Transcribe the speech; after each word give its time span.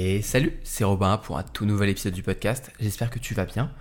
Et 0.00 0.22
salut, 0.22 0.52
c'est 0.62 0.84
Robin 0.84 1.16
pour 1.16 1.38
un 1.38 1.42
tout 1.42 1.66
nouvel 1.66 1.88
épisode 1.88 2.12
du 2.12 2.22
podcast. 2.22 2.70
J'espère 2.78 3.10
que 3.10 3.18
tu 3.18 3.34
vas 3.34 3.46
bien. 3.46 3.72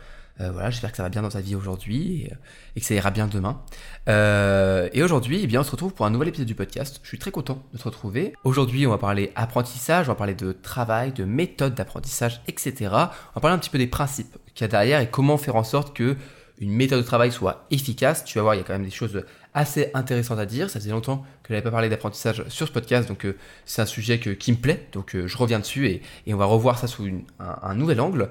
Euh, 0.41 0.51
voilà, 0.51 0.71
j'espère 0.71 0.89
que 0.89 0.97
ça 0.97 1.04
va 1.04 1.09
bien 1.09 1.21
dans 1.21 1.29
ta 1.29 1.41
vie 1.41 1.54
aujourd'hui 1.54 2.23
et, 2.23 2.33
et, 2.75 2.79
que 2.79 2.86
ça 2.88 2.95
ira 2.95 3.11
bien 3.11 3.27
demain. 3.27 3.61
Euh, 4.09 4.89
et 4.93 5.04
aujourd'hui, 5.04 5.41
eh 5.43 5.45
bien, 5.45 5.61
on 5.61 5.64
se 5.64 5.69
retrouve 5.69 5.93
pour 5.93 6.07
un 6.07 6.09
nouvel 6.09 6.29
épisode 6.29 6.47
du 6.47 6.55
podcast. 6.55 7.01
Je 7.04 7.07
suis 7.07 7.19
très 7.19 7.29
content 7.29 7.61
de 7.71 7.77
te 7.77 7.83
retrouver. 7.83 8.33
Aujourd'hui, 8.43 8.88
on 8.88 8.89
va 8.89 8.97
parler 8.97 9.32
apprentissage, 9.36 10.09
on 10.09 10.14
va 10.14 10.15
parler 10.15 10.33
de 10.33 10.54
travail, 10.54 11.11
de 11.11 11.23
méthode 11.23 11.75
d'apprentissage, 11.75 12.42
etc. 12.47 12.73
On 12.81 12.89
va 13.36 13.39
parler 13.39 13.54
un 13.54 13.59
petit 13.59 13.70
peu 13.70 13.78
des 13.78 13.86
principes 13.86 14.37
qu'il 14.56 14.64
y 14.64 14.65
a 14.65 14.70
derrière 14.70 15.01
et 15.01 15.11
comment 15.11 15.37
faire 15.37 15.56
en 15.56 15.64
sorte 15.64 15.95
que 15.95 16.18
une 16.59 16.71
méthode 16.71 17.01
de 17.01 17.06
travail 17.06 17.31
soit 17.31 17.68
efficace. 17.70 18.25
Tu 18.25 18.39
vas 18.39 18.42
voir, 18.42 18.56
il 18.56 18.57
y 18.57 18.61
a 18.61 18.64
quand 18.64 18.73
même 18.73 18.86
des 18.86 18.89
choses 18.89 19.23
assez 19.57 19.89
intéressantes 19.96 20.39
à 20.39 20.46
dire. 20.46 20.70
Ça 20.70 20.79
faisait 20.79 20.92
longtemps 20.92 21.25
que 21.42 21.50
je 21.50 21.54
n'avais 21.54 21.64
pas 21.64 21.71
parlé 21.71 21.89
d'apprentissage 21.89 22.43
sur 22.48 22.68
ce 22.68 22.71
podcast, 22.71 23.10
donc 23.10 23.25
euh, 23.25 23.36
c'est 23.65 23.82
un 23.82 23.88
sujet 23.88 24.20
qui 24.20 24.52
me 24.52 24.57
plaît, 24.57 24.88
donc 24.93 25.15
euh, 25.15 25.28
je 25.28 25.38
reviens 25.38 25.60
dessus 25.60 25.88
et, 25.88 26.02
on 26.34 26.38
va 26.38 26.46
revoir 26.46 26.78
ça 26.78 26.88
sous 26.88 27.10
un, 27.39 27.75
nouvel 27.75 28.00
angle. 28.00 28.29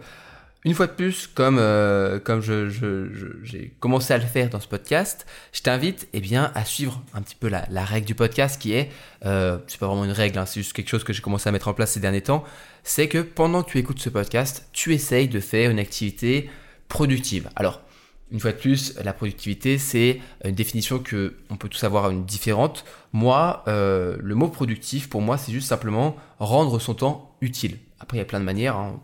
Une 0.64 0.74
fois 0.74 0.86
de 0.86 0.92
plus, 0.92 1.26
comme, 1.26 1.58
euh, 1.58 2.18
comme 2.20 2.40
j'ai 2.40 3.74
commencé 3.80 4.14
à 4.14 4.18
le 4.18 4.24
faire 4.24 4.50
dans 4.50 4.60
ce 4.60 4.68
podcast, 4.68 5.26
je 5.52 5.62
t'invite 5.62 6.08
eh 6.12 6.20
bien, 6.20 6.52
à 6.54 6.64
suivre 6.64 7.02
un 7.14 7.22
petit 7.22 7.36
peu 7.36 7.48
la, 7.48 7.84
règle 7.84 8.06
du 8.06 8.14
podcast 8.14 8.60
qui 8.60 8.72
est, 8.72 8.90
c'est 9.22 9.80
pas 9.80 9.86
vraiment 9.86 10.04
une 10.04 10.12
règle, 10.12 10.38
hein, 10.38 10.46
c'est 10.46 10.60
juste 10.60 10.72
quelque 10.72 10.88
chose 10.88 11.02
que 11.02 11.12
j'ai 11.12 11.22
commencé 11.22 11.48
à 11.48 11.52
mettre 11.52 11.68
en 11.68 11.74
place 11.74 11.92
ces 11.92 12.00
derniers 12.00 12.22
temps, 12.22 12.44
c'est 12.84 13.08
que 13.08 13.18
pendant 13.18 13.64
que 13.64 13.70
tu 13.70 13.78
écoutes 13.78 13.98
ce 13.98 14.10
podcast, 14.10 14.68
tu 14.72 14.94
essayes 14.94 15.28
de 15.28 15.40
faire 15.40 15.70
une 15.72 15.80
activité 15.80 16.48
productive. 16.88 17.48
Alors, 17.56 17.82
une 18.32 18.40
fois 18.40 18.52
de 18.52 18.56
plus, 18.56 18.98
la 19.04 19.12
productivité, 19.12 19.78
c'est 19.78 20.20
une 20.44 20.54
définition 20.54 20.98
que 20.98 21.36
on 21.50 21.56
peut 21.56 21.68
tous 21.68 21.84
avoir 21.84 22.10
une 22.10 22.24
différente. 22.24 22.84
Moi, 23.12 23.62
euh, 23.68 24.16
le 24.20 24.34
mot 24.34 24.48
productif, 24.48 25.08
pour 25.08 25.22
moi, 25.22 25.38
c'est 25.38 25.52
juste 25.52 25.68
simplement 25.68 26.16
rendre 26.38 26.78
son 26.80 26.94
temps 26.94 27.36
utile. 27.40 27.78
Après, 28.00 28.18
il 28.18 28.20
y 28.20 28.22
a 28.22 28.26
plein 28.26 28.40
de 28.40 28.44
manières. 28.44 28.76
Hein. 28.76 28.94
On, 28.94 28.98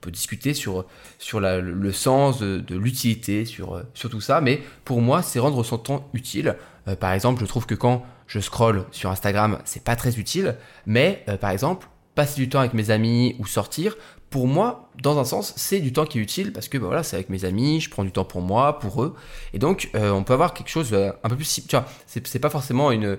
peut, 0.00 0.10
discuter 0.10 0.54
sur, 0.54 0.86
sur 1.18 1.40
le 1.40 1.92
sens 1.92 2.38
de, 2.38 2.76
l'utilité, 2.76 3.44
sur, 3.44 3.82
sur 3.94 4.08
tout 4.08 4.20
ça. 4.20 4.40
Mais 4.40 4.62
pour 4.84 5.02
moi, 5.02 5.22
c'est 5.22 5.38
rendre 5.38 5.62
son 5.64 5.78
temps 5.78 6.08
utile. 6.14 6.56
Euh, 6.86 6.96
par 6.96 7.12
exemple, 7.12 7.40
je 7.40 7.46
trouve 7.46 7.66
que 7.66 7.74
quand 7.74 8.06
je 8.26 8.40
scroll 8.40 8.84
sur 8.90 9.10
Instagram, 9.10 9.58
c'est 9.64 9.84
pas 9.84 9.96
très 9.96 10.18
utile. 10.18 10.56
Mais 10.86 11.24
euh, 11.28 11.36
par 11.36 11.50
exemple, 11.50 11.88
passer 12.14 12.40
du 12.40 12.48
temps 12.48 12.60
avec 12.60 12.74
mes 12.74 12.90
amis 12.90 13.36
ou 13.38 13.46
sortir, 13.46 13.96
pour 14.30 14.46
moi, 14.46 14.90
dans 15.02 15.18
un 15.18 15.24
sens, 15.24 15.54
c'est 15.56 15.80
du 15.80 15.92
temps 15.92 16.04
qui 16.04 16.18
est 16.18 16.22
utile 16.22 16.52
parce 16.52 16.68
que 16.68 16.76
bah, 16.76 16.86
voilà, 16.86 17.02
c'est 17.02 17.16
avec 17.16 17.30
mes 17.30 17.44
amis, 17.44 17.80
je 17.80 17.88
prends 17.88 18.04
du 18.04 18.12
temps 18.12 18.24
pour 18.24 18.42
moi, 18.42 18.78
pour 18.78 19.02
eux. 19.02 19.14
Et 19.54 19.58
donc, 19.58 19.90
euh, 19.94 20.10
on 20.10 20.22
peut 20.22 20.34
avoir 20.34 20.54
quelque 20.54 20.68
chose 20.68 20.90
euh, 20.92 21.10
un 21.22 21.28
peu 21.28 21.36
plus. 21.36 21.62
Tu 21.66 21.76
vois, 21.76 21.86
c'est 22.06 22.38
pas 22.38 22.50
forcément 22.50 22.90
une, 22.90 23.18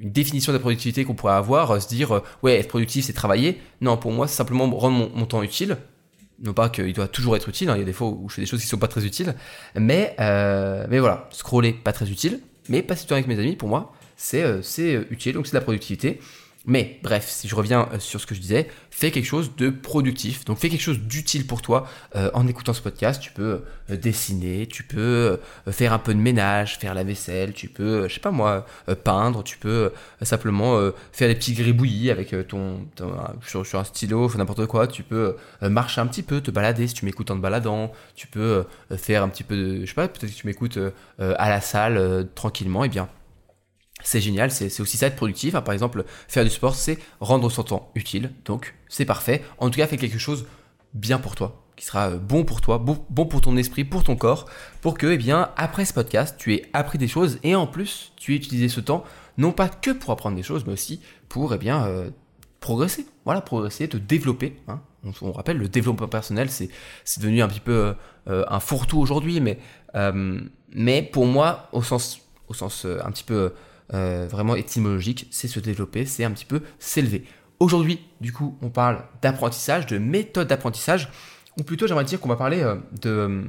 définition 0.00 0.52
de 0.52 0.56
la 0.56 0.60
productivité 0.60 1.04
qu'on 1.04 1.14
pourrait 1.14 1.34
avoir, 1.34 1.70
euh, 1.70 1.80
se 1.80 1.88
dire, 1.88 2.22
ouais, 2.42 2.58
être 2.58 2.68
productif, 2.68 3.06
c'est 3.06 3.12
travailler. 3.12 3.60
Non, 3.80 3.96
pour 3.96 4.12
moi, 4.12 4.28
c'est 4.28 4.36
simplement 4.36 4.68
rendre 4.76 5.10
mon, 5.14 5.26
temps 5.26 5.42
utile. 5.42 5.78
Non 6.42 6.52
pas 6.52 6.68
qu'il 6.68 6.92
doit 6.92 7.08
toujours 7.08 7.34
être 7.34 7.48
utile, 7.48 7.70
hein, 7.70 7.76
il 7.76 7.78
y 7.78 7.82
a 7.82 7.86
des 7.86 7.94
fois 7.94 8.08
où 8.08 8.28
je 8.28 8.34
fais 8.34 8.42
des 8.42 8.46
choses 8.46 8.60
qui 8.60 8.66
sont 8.66 8.76
pas 8.76 8.88
très 8.88 9.06
utiles. 9.06 9.34
Mais, 9.74 10.14
mais 10.18 10.98
voilà, 10.98 11.28
scroller, 11.30 11.72
pas 11.72 11.92
très 11.92 12.10
utile. 12.10 12.40
Mais 12.68 12.82
passer 12.82 13.02
du 13.04 13.08
temps 13.08 13.14
avec 13.14 13.26
mes 13.26 13.38
amis, 13.38 13.56
pour 13.56 13.70
moi, 13.70 13.94
c'est 14.16 14.44
utile, 15.10 15.32
donc 15.32 15.46
c'est 15.46 15.52
de 15.52 15.58
la 15.58 15.62
productivité. 15.62 16.20
Mais 16.66 16.98
bref, 17.02 17.28
si 17.28 17.46
je 17.46 17.54
reviens 17.54 17.88
euh, 17.92 18.00
sur 18.00 18.20
ce 18.20 18.26
que 18.26 18.34
je 18.34 18.40
disais, 18.40 18.68
fais 18.90 19.12
quelque 19.12 19.24
chose 19.24 19.54
de 19.56 19.70
productif. 19.70 20.44
Donc 20.44 20.58
fais 20.58 20.68
quelque 20.68 20.82
chose 20.82 20.98
d'utile 20.98 21.46
pour 21.46 21.62
toi 21.62 21.86
euh, 22.16 22.28
en 22.34 22.46
écoutant 22.48 22.72
ce 22.72 22.82
podcast. 22.82 23.22
Tu 23.22 23.30
peux 23.30 23.62
euh, 23.90 23.96
dessiner, 23.96 24.66
tu 24.66 24.82
peux 24.82 25.38
faire 25.70 25.92
un 25.92 25.98
peu 25.98 26.12
de 26.12 26.18
ménage, 26.18 26.78
faire 26.78 26.92
la 26.94 27.04
vaisselle, 27.04 27.52
tu 27.52 27.68
peux, 27.68 28.08
je 28.08 28.14
sais 28.14 28.20
pas 28.20 28.32
moi, 28.32 28.66
peindre, 29.04 29.44
tu 29.44 29.58
peux 29.58 29.92
simplement 30.22 30.90
faire 31.12 31.28
des 31.28 31.34
petits 31.34 31.54
gribouillis 31.54 32.10
avec 32.10 32.34
ton, 32.48 32.86
sur, 33.46 33.78
un 33.78 33.84
stylo, 33.84 34.30
n'importe 34.36 34.66
quoi. 34.66 34.86
Tu 34.86 35.02
peux 35.02 35.36
marcher 35.62 36.00
un 36.00 36.06
petit 36.06 36.22
peu, 36.22 36.40
te 36.40 36.50
balader 36.50 36.88
si 36.88 36.94
tu 36.94 37.04
m'écoutes 37.04 37.30
en 37.30 37.36
te 37.36 37.40
baladant. 37.40 37.92
Tu 38.14 38.26
peux 38.26 38.64
faire 38.96 39.22
un 39.22 39.28
petit 39.28 39.44
peu 39.44 39.56
de, 39.56 39.80
je 39.82 39.86
sais 39.86 39.94
pas, 39.94 40.08
peut-être 40.08 40.32
que 40.32 40.36
tu 40.36 40.46
m'écoutes 40.46 40.78
à 41.18 41.48
la 41.48 41.60
salle 41.60 42.28
tranquillement. 42.34 42.84
Et 42.84 42.86
eh 42.86 42.90
bien 42.90 43.08
c'est 44.06 44.20
génial, 44.20 44.52
c'est 44.52 44.80
aussi 44.80 44.96
ça 44.96 45.08
être 45.08 45.16
productif. 45.16 45.56
Hein. 45.56 45.62
Par 45.62 45.74
exemple, 45.74 46.04
faire 46.28 46.44
du 46.44 46.50
sport, 46.50 46.76
c'est 46.76 46.98
rendre 47.18 47.50
son 47.50 47.64
temps 47.64 47.90
utile. 47.96 48.30
Donc, 48.44 48.76
c'est 48.88 49.04
parfait. 49.04 49.42
En 49.58 49.68
tout 49.68 49.78
cas, 49.78 49.86
fais 49.88 49.96
quelque 49.96 50.18
chose 50.18 50.46
bien 50.94 51.18
pour 51.18 51.34
toi, 51.34 51.64
qui 51.74 51.84
sera 51.84 52.10
euh, 52.10 52.16
bon 52.16 52.44
pour 52.44 52.60
toi, 52.60 52.78
bon, 52.78 53.26
pour 53.26 53.40
ton 53.40 53.56
esprit, 53.56 53.84
pour 53.84 54.04
ton 54.04 54.14
corps, 54.14 54.46
pour 54.80 54.96
que, 54.96 55.08
eh 55.08 55.16
bien, 55.18 55.50
après 55.56 55.84
ce 55.84 55.92
podcast, 55.92 56.36
tu 56.38 56.54
aies 56.54 56.66
appris 56.72 56.98
des 56.98 57.08
choses 57.08 57.40
et 57.42 57.56
en 57.56 57.66
plus, 57.66 58.12
tu 58.14 58.32
aies 58.32 58.36
utilisé 58.36 58.68
ce 58.68 58.78
temps, 58.78 59.02
non 59.38 59.50
pas 59.50 59.68
que 59.68 59.90
pour 59.90 60.12
apprendre 60.12 60.36
des 60.36 60.44
choses, 60.44 60.64
mais 60.66 60.72
aussi 60.72 61.00
pour, 61.28 61.52
eh 61.52 61.58
bien, 61.58 61.84
euh, 61.86 62.10
progresser. 62.60 63.06
Voilà, 63.24 63.40
progresser, 63.40 63.88
te 63.88 63.96
développer. 63.96 64.56
Hein. 64.68 64.82
On, 65.20 65.32
rappelle, 65.32 65.58
le 65.58 65.68
développement 65.68 66.06
personnel, 66.06 66.48
c'est 66.48 66.70
devenu 67.18 67.42
un 67.42 67.48
petit 67.48 67.58
peu 67.58 67.94
euh, 68.28 68.44
un 68.48 68.60
fourre-tout 68.60 68.98
aujourd'hui, 68.98 69.40
mais, 69.40 69.58
mais 70.72 71.02
pour 71.02 71.26
moi, 71.26 71.68
au 71.72 71.82
sens, 71.82 72.20
au 72.46 72.54
sens 72.54 72.84
un 72.84 73.10
petit 73.10 73.24
peu 73.24 73.52
euh, 73.94 74.26
vraiment 74.28 74.56
étymologique, 74.56 75.28
c'est 75.30 75.48
se 75.48 75.60
développer, 75.60 76.06
c'est 76.06 76.24
un 76.24 76.30
petit 76.32 76.44
peu 76.44 76.62
s'élever. 76.78 77.24
Aujourd'hui, 77.60 78.00
du 78.20 78.32
coup, 78.32 78.58
on 78.60 78.68
parle 78.68 79.04
d'apprentissage, 79.22 79.86
de 79.86 79.98
méthode 79.98 80.48
d'apprentissage, 80.48 81.08
ou 81.58 81.62
plutôt 81.62 81.86
j'aimerais 81.86 82.04
dire 82.04 82.20
qu'on 82.20 82.28
va 82.28 82.36
parler 82.36 82.62
euh, 82.62 82.76
de, 83.00 83.44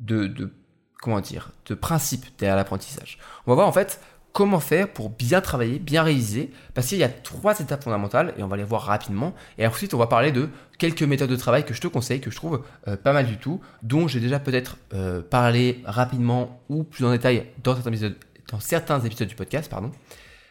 de, 0.00 0.26
de, 0.26 0.52
comment 1.00 1.20
dire, 1.20 1.52
de 1.66 1.74
principes 1.74 2.26
derrière 2.38 2.56
l'apprentissage. 2.56 3.18
On 3.46 3.50
va 3.50 3.54
voir 3.56 3.68
en 3.68 3.72
fait 3.72 4.00
comment 4.32 4.60
faire 4.60 4.90
pour 4.90 5.10
bien 5.10 5.42
travailler, 5.42 5.78
bien 5.78 6.02
réaliser, 6.02 6.50
parce 6.72 6.86
qu'il 6.86 6.96
y 6.96 7.04
a 7.04 7.08
trois 7.10 7.60
étapes 7.60 7.84
fondamentales, 7.84 8.32
et 8.38 8.42
on 8.42 8.48
va 8.48 8.56
les 8.56 8.64
voir 8.64 8.82
rapidement, 8.82 9.34
et 9.58 9.66
ensuite 9.66 9.92
on 9.92 9.98
va 9.98 10.06
parler 10.06 10.32
de 10.32 10.48
quelques 10.78 11.02
méthodes 11.02 11.28
de 11.28 11.36
travail 11.36 11.66
que 11.66 11.74
je 11.74 11.82
te 11.82 11.86
conseille, 11.86 12.20
que 12.20 12.30
je 12.30 12.36
trouve 12.36 12.64
euh, 12.88 12.96
pas 12.96 13.12
mal 13.12 13.26
du 13.26 13.36
tout, 13.36 13.60
dont 13.82 14.08
j'ai 14.08 14.20
déjà 14.20 14.40
peut-être 14.40 14.78
parlé 15.28 15.82
rapidement 15.84 16.62
ou 16.70 16.82
plus 16.82 17.04
en 17.04 17.10
détail 17.10 17.46
dans 17.62 17.74
certains 17.74 17.90
épisodes 17.90 18.16
dans 18.50 18.60
certains 18.60 19.00
épisodes 19.00 19.28
du 19.28 19.34
podcast, 19.34 19.70
pardon, 19.70 19.90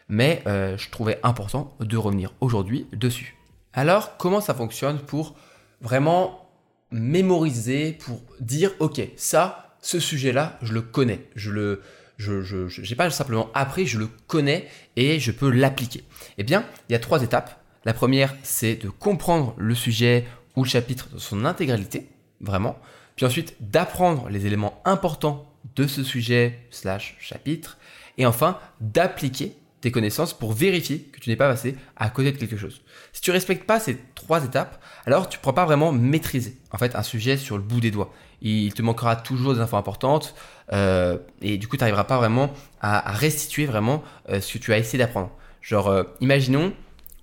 mais 0.10 0.44
euh, 0.48 0.78
je 0.78 0.90
trouvais 0.90 1.20
important 1.24 1.76
de 1.80 1.98
revenir 1.98 2.34
aujourd'hui 2.42 2.88
dessus. 2.94 3.38
Alors, 3.74 4.18
comment 4.18 4.42
ça 4.42 4.54
fonctionne 4.54 5.00
pour 5.00 5.36
vraiment 5.82 6.50
mémoriser, 6.92 7.94
pour 7.94 8.22
dire, 8.40 8.72
ok, 8.80 9.02
ça, 9.16 9.76
ce 9.82 10.00
sujet-là, 10.00 10.58
je 10.62 10.74
le 10.74 10.82
connais, 10.82 11.30
je 11.36 11.52
le, 11.52 11.82
je 12.18 12.90
n'ai 12.90 12.96
pas 12.96 13.10
simplement 13.10 13.50
appris, 13.54 13.88
je 13.88 13.98
le 13.98 14.08
connais 14.28 14.68
et 14.96 15.20
je 15.20 15.32
peux 15.32 15.50
l'appliquer. 15.50 16.04
Eh 16.38 16.44
bien, 16.44 16.66
il 16.90 16.94
y 16.94 16.96
a 16.96 17.00
trois 17.00 17.24
étapes. 17.24 17.60
La 17.86 17.94
première, 17.94 18.36
c'est 18.44 18.76
de 18.76 18.90
comprendre 18.90 19.56
le 19.58 19.74
sujet 19.74 20.28
ou 20.56 20.64
le 20.64 20.70
chapitre 20.70 21.10
dans 21.12 21.20
son 21.20 21.46
intégralité, 21.46 22.10
vraiment. 22.42 22.78
Puis 23.16 23.26
ensuite, 23.26 23.56
d'apprendre 23.60 24.30
les 24.30 24.46
éléments 24.46 24.82
importants 24.86 25.51
de 25.76 25.88
ce 25.88 26.04
sujet 26.04 26.60
slash 26.70 27.16
chapitre. 27.20 27.78
Et 28.18 28.26
enfin, 28.26 28.60
d'appliquer 28.80 29.56
tes 29.82 29.92
connaissances 29.92 30.34
pour 30.34 30.54
vérifier 30.54 31.00
que 31.00 31.20
tu 31.20 31.30
n'es 31.30 31.36
pas 31.36 31.50
passé 31.50 31.76
à 31.98 32.10
côté 32.10 32.32
de 32.32 32.38
quelque 32.38 32.56
chose. 32.56 32.82
Si 33.14 33.22
tu 33.22 33.32
respectes 33.32 33.66
pas 33.66 33.80
ces 33.80 33.98
trois 34.16 34.46
étapes, 34.46 34.82
alors 35.06 35.28
tu 35.28 35.38
ne 35.38 35.42
pourras 35.42 35.56
pas 35.56 35.66
vraiment 35.66 35.92
maîtriser 35.92 36.56
en 36.72 36.78
fait 36.78 36.96
un 36.96 37.04
sujet 37.04 37.36
sur 37.36 37.58
le 37.58 37.64
bout 37.64 37.82
des 37.82 37.92
doigts. 37.92 38.14
Il 38.42 38.74
te 38.74 38.82
manquera 38.82 39.16
toujours 39.16 39.56
des 39.56 39.60
infos 39.60 39.78
importantes 39.78 40.36
euh, 40.72 41.18
et 41.42 41.58
du 41.58 41.68
coup 41.68 41.78
tu 41.78 41.82
n'arriveras 41.82 42.04
pas 42.04 42.18
vraiment 42.18 42.54
à, 42.80 43.12
restituer 43.12 43.66
vraiment 43.66 44.04
euh, 44.30 44.40
ce 44.40 44.54
que 44.54 44.60
tu 44.60 44.72
as 44.72 44.78
essayé 44.78 45.00
d'apprendre. 45.00 45.32
Genre, 45.62 45.88
euh, 45.88 46.04
imaginons, 46.22 46.74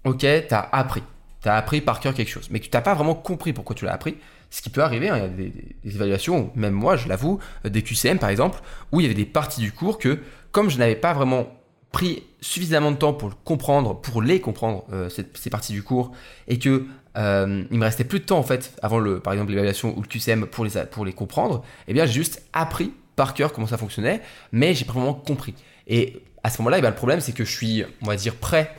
ok, 0.05 0.19
tu 0.19 0.27
as 0.55 0.69
appris, 0.73 1.03
tu 1.43 1.49
as 1.49 1.57
appris 1.57 1.81
par 1.81 2.01
cœur 2.01 2.15
quelque 2.15 2.31
chose, 2.31 2.49
mais 2.51 2.61
tu 2.61 2.71
n'as 2.73 2.81
pas 2.81 2.95
vraiment 2.95 3.15
compris 3.15 3.53
pourquoi 3.53 3.75
tu 3.75 3.85
l'as 3.85 3.95
appris. 3.95 4.17
Ce 4.51 4.63
qui 4.63 4.71
peut 4.71 4.83
arriver, 4.83 5.11
hein, 5.11 5.17
il 5.17 5.23
y 5.23 5.25
a 5.25 5.29
des, 5.29 5.95
évaluations, 5.97 6.51
même 6.55 6.73
moi 6.73 6.97
je 6.97 7.09
l'avoue, 7.09 7.39
des 7.65 7.83
QCM 7.83 8.19
par 8.19 8.31
exemple, 8.31 8.61
où 8.93 9.01
il 9.01 9.03
y 9.03 9.07
avait 9.07 9.15
des 9.15 9.27
parties 9.27 9.61
du 9.61 9.73
cours 9.73 9.99
que 9.99 10.21
comme 10.53 10.71
je 10.71 10.79
n'avais 10.79 10.97
pas 10.97 11.13
vraiment 11.13 11.49
pris 11.93 12.23
suffisamment 12.41 12.91
de 12.91 12.97
temps 12.97 13.13
pour 13.13 13.43
comprendre, 13.43 14.01
pour 14.01 14.23
les 14.23 14.41
comprendre, 14.41 14.85
euh, 14.93 15.09
ces, 15.09 15.51
parties 15.51 15.73
du 15.73 15.83
cours, 15.83 16.13
et 16.47 16.59
que 16.59 16.87
euh, 17.17 17.65
il 17.71 17.79
me 17.79 17.85
restait 17.85 18.05
plus 18.05 18.21
de 18.21 18.25
temps 18.25 18.39
en 18.39 18.43
fait 18.43 18.75
avant 18.83 18.99
le, 18.99 19.21
par 19.21 19.33
exemple 19.33 19.51
l'évaluation 19.51 19.97
ou 19.97 20.03
le 20.03 20.07
QCM 20.07 20.47
pour 20.47 20.65
les, 20.65 20.71
pour 20.91 21.05
les 21.05 21.13
comprendre, 21.13 21.65
eh 21.87 21.93
bien 21.93 22.07
j'ai 22.07 22.13
juste 22.13 22.43
appris 22.53 22.93
par 23.17 23.35
cœur 23.35 23.53
comment 23.53 23.67
ça 23.67 23.77
fonctionnait, 23.79 24.23
mais 24.53 24.75
j'ai 24.75 24.85
pas 24.85 24.93
vraiment 24.93 25.15
compris. 25.15 25.55
Et 25.89 26.23
à 26.43 26.51
ce 26.51 26.63
moment-là, 26.63 26.79
eh 26.79 26.83
le 26.83 26.95
problème 26.95 27.21
c'est 27.21 27.33
que 27.33 27.45
je 27.45 27.51
suis, 27.51 27.85
on 28.03 28.07
va 28.07 28.17
dire, 28.17 28.37
prêt 28.37 28.75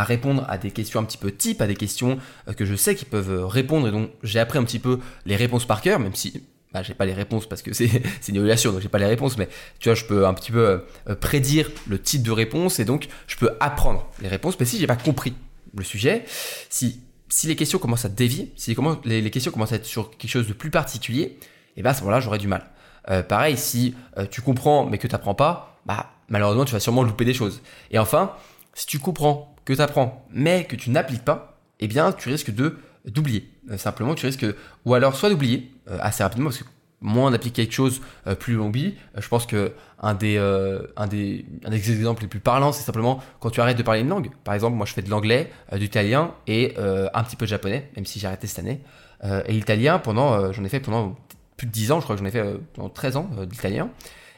à 0.00 0.04
répondre 0.04 0.44
à 0.48 0.58
des 0.58 0.70
questions 0.70 1.00
un 1.00 1.04
petit 1.04 1.18
peu 1.18 1.30
type, 1.30 1.60
à 1.60 1.66
des 1.66 1.76
questions 1.76 2.18
euh, 2.48 2.52
que 2.52 2.64
je 2.64 2.74
sais 2.74 2.94
qu'ils 2.94 3.08
peuvent 3.08 3.46
répondre 3.46 3.86
et 3.88 3.90
donc 3.90 4.10
j'ai 4.22 4.38
appris 4.38 4.58
un 4.58 4.64
petit 4.64 4.78
peu 4.78 4.98
les 5.26 5.36
réponses 5.36 5.66
par 5.66 5.82
cœur, 5.82 5.98
même 5.98 6.14
si 6.14 6.42
bah, 6.72 6.82
j'ai 6.82 6.94
pas 6.94 7.04
les 7.04 7.12
réponses 7.12 7.48
parce 7.48 7.62
que 7.62 7.72
c'est 7.74 8.02
une 8.28 8.36
évaluation, 8.36 8.72
donc 8.72 8.80
j'ai 8.80 8.88
pas 8.88 8.98
les 8.98 9.06
réponses, 9.06 9.36
mais 9.36 9.48
tu 9.78 9.88
vois, 9.88 9.94
je 9.94 10.04
peux 10.04 10.26
un 10.26 10.34
petit 10.34 10.52
peu 10.52 10.82
euh, 11.08 11.14
prédire 11.14 11.70
le 11.86 12.00
type 12.00 12.22
de 12.22 12.30
réponse 12.30 12.78
et 12.78 12.84
donc 12.84 13.08
je 13.26 13.36
peux 13.36 13.50
apprendre 13.60 14.08
les 14.20 14.28
réponses. 14.28 14.58
Mais 14.58 14.66
si 14.66 14.78
j'ai 14.78 14.86
pas 14.86 14.96
compris 14.96 15.34
le 15.76 15.84
sujet, 15.84 16.24
si, 16.68 17.00
si 17.28 17.46
les 17.46 17.56
questions 17.56 17.78
commencent 17.78 18.04
à 18.04 18.08
dévier, 18.08 18.52
si 18.56 18.74
les, 19.04 19.20
les, 19.20 19.30
questions 19.30 19.52
commencent 19.52 19.72
à 19.72 19.76
être 19.76 19.86
sur 19.86 20.10
quelque 20.10 20.30
chose 20.30 20.48
de 20.48 20.52
plus 20.52 20.70
particulier, 20.70 21.22
et 21.22 21.38
eh 21.76 21.82
ben 21.82 21.90
à 21.90 21.94
ce 21.94 22.00
moment-là, 22.00 22.20
j'aurais 22.20 22.38
du 22.38 22.48
mal. 22.48 22.70
Euh, 23.08 23.22
pareil, 23.22 23.56
si 23.56 23.94
euh, 24.18 24.26
tu 24.26 24.42
comprends 24.42 24.84
mais 24.86 24.98
que 24.98 25.06
tu 25.06 25.12
n'apprends 25.12 25.34
pas, 25.34 25.80
bah 25.86 26.10
malheureusement, 26.28 26.64
tu 26.64 26.72
vas 26.72 26.80
sûrement 26.80 27.02
louper 27.02 27.24
des 27.24 27.34
choses. 27.34 27.62
Et 27.90 27.98
enfin, 27.98 28.32
si 28.74 28.86
tu 28.86 28.98
comprends, 28.98 29.54
que 29.70 29.76
tu 29.76 29.82
apprends, 29.82 30.26
mais 30.32 30.64
que 30.64 30.76
tu 30.76 30.90
n'appliques 30.90 31.24
pas, 31.24 31.60
eh 31.80 31.88
bien, 31.88 32.12
tu 32.12 32.28
risques 32.28 32.54
de 32.54 32.76
d'oublier. 33.06 33.48
simplement, 33.78 34.14
tu 34.14 34.26
risques, 34.26 34.44
ou 34.84 34.92
alors 34.92 35.16
soit 35.16 35.30
d'oublier 35.30 35.72
assez 35.86 36.22
rapidement, 36.22 36.50
parce 36.50 36.58
que 36.58 36.64
moins 37.00 37.30
d'appliquer 37.30 37.62
quelque 37.62 37.72
chose, 37.72 38.02
plus 38.40 38.60
on 38.60 38.66
oublie. 38.66 38.96
je 39.16 39.26
pense 39.26 39.46
que 39.46 39.72
un 40.02 40.12
des, 40.12 40.36
un 40.36 41.06
des, 41.06 41.46
un 41.64 41.70
des 41.70 41.90
exemples 41.92 42.20
les 42.20 42.28
plus 42.28 42.40
parlants, 42.40 42.72
c'est 42.72 42.82
simplement 42.82 43.20
quand 43.40 43.48
tu 43.48 43.62
arrêtes 43.62 43.78
de 43.78 43.82
parler 43.82 44.02
une 44.02 44.10
langue. 44.10 44.28
Par 44.44 44.52
exemple, 44.52 44.76
moi, 44.76 44.84
je 44.84 44.92
fais 44.92 45.00
de 45.00 45.08
l'anglais, 45.08 45.50
du 45.72 45.86
italien 45.86 46.34
et 46.46 46.76
un 46.76 47.24
petit 47.24 47.36
peu 47.36 47.46
de 47.46 47.50
japonais, 47.50 47.90
même 47.96 48.04
si 48.04 48.18
j'ai 48.18 48.26
arrêté 48.26 48.46
cette 48.46 48.58
année. 48.58 48.82
et 49.24 49.52
l'italien, 49.52 49.98
pendant, 49.98 50.52
j'en 50.52 50.62
ai 50.62 50.68
fait 50.68 50.80
pendant 50.80 51.16
plus 51.56 51.66
de 51.66 51.72
10 51.72 51.92
ans, 51.92 52.00
je 52.00 52.04
crois 52.04 52.16
que 52.16 52.20
j'en 52.20 52.28
ai 52.28 52.30
fait 52.30 52.44
pendant 52.74 52.90
13 52.90 53.16
ans 53.16 53.30
d'italien. 53.46 53.88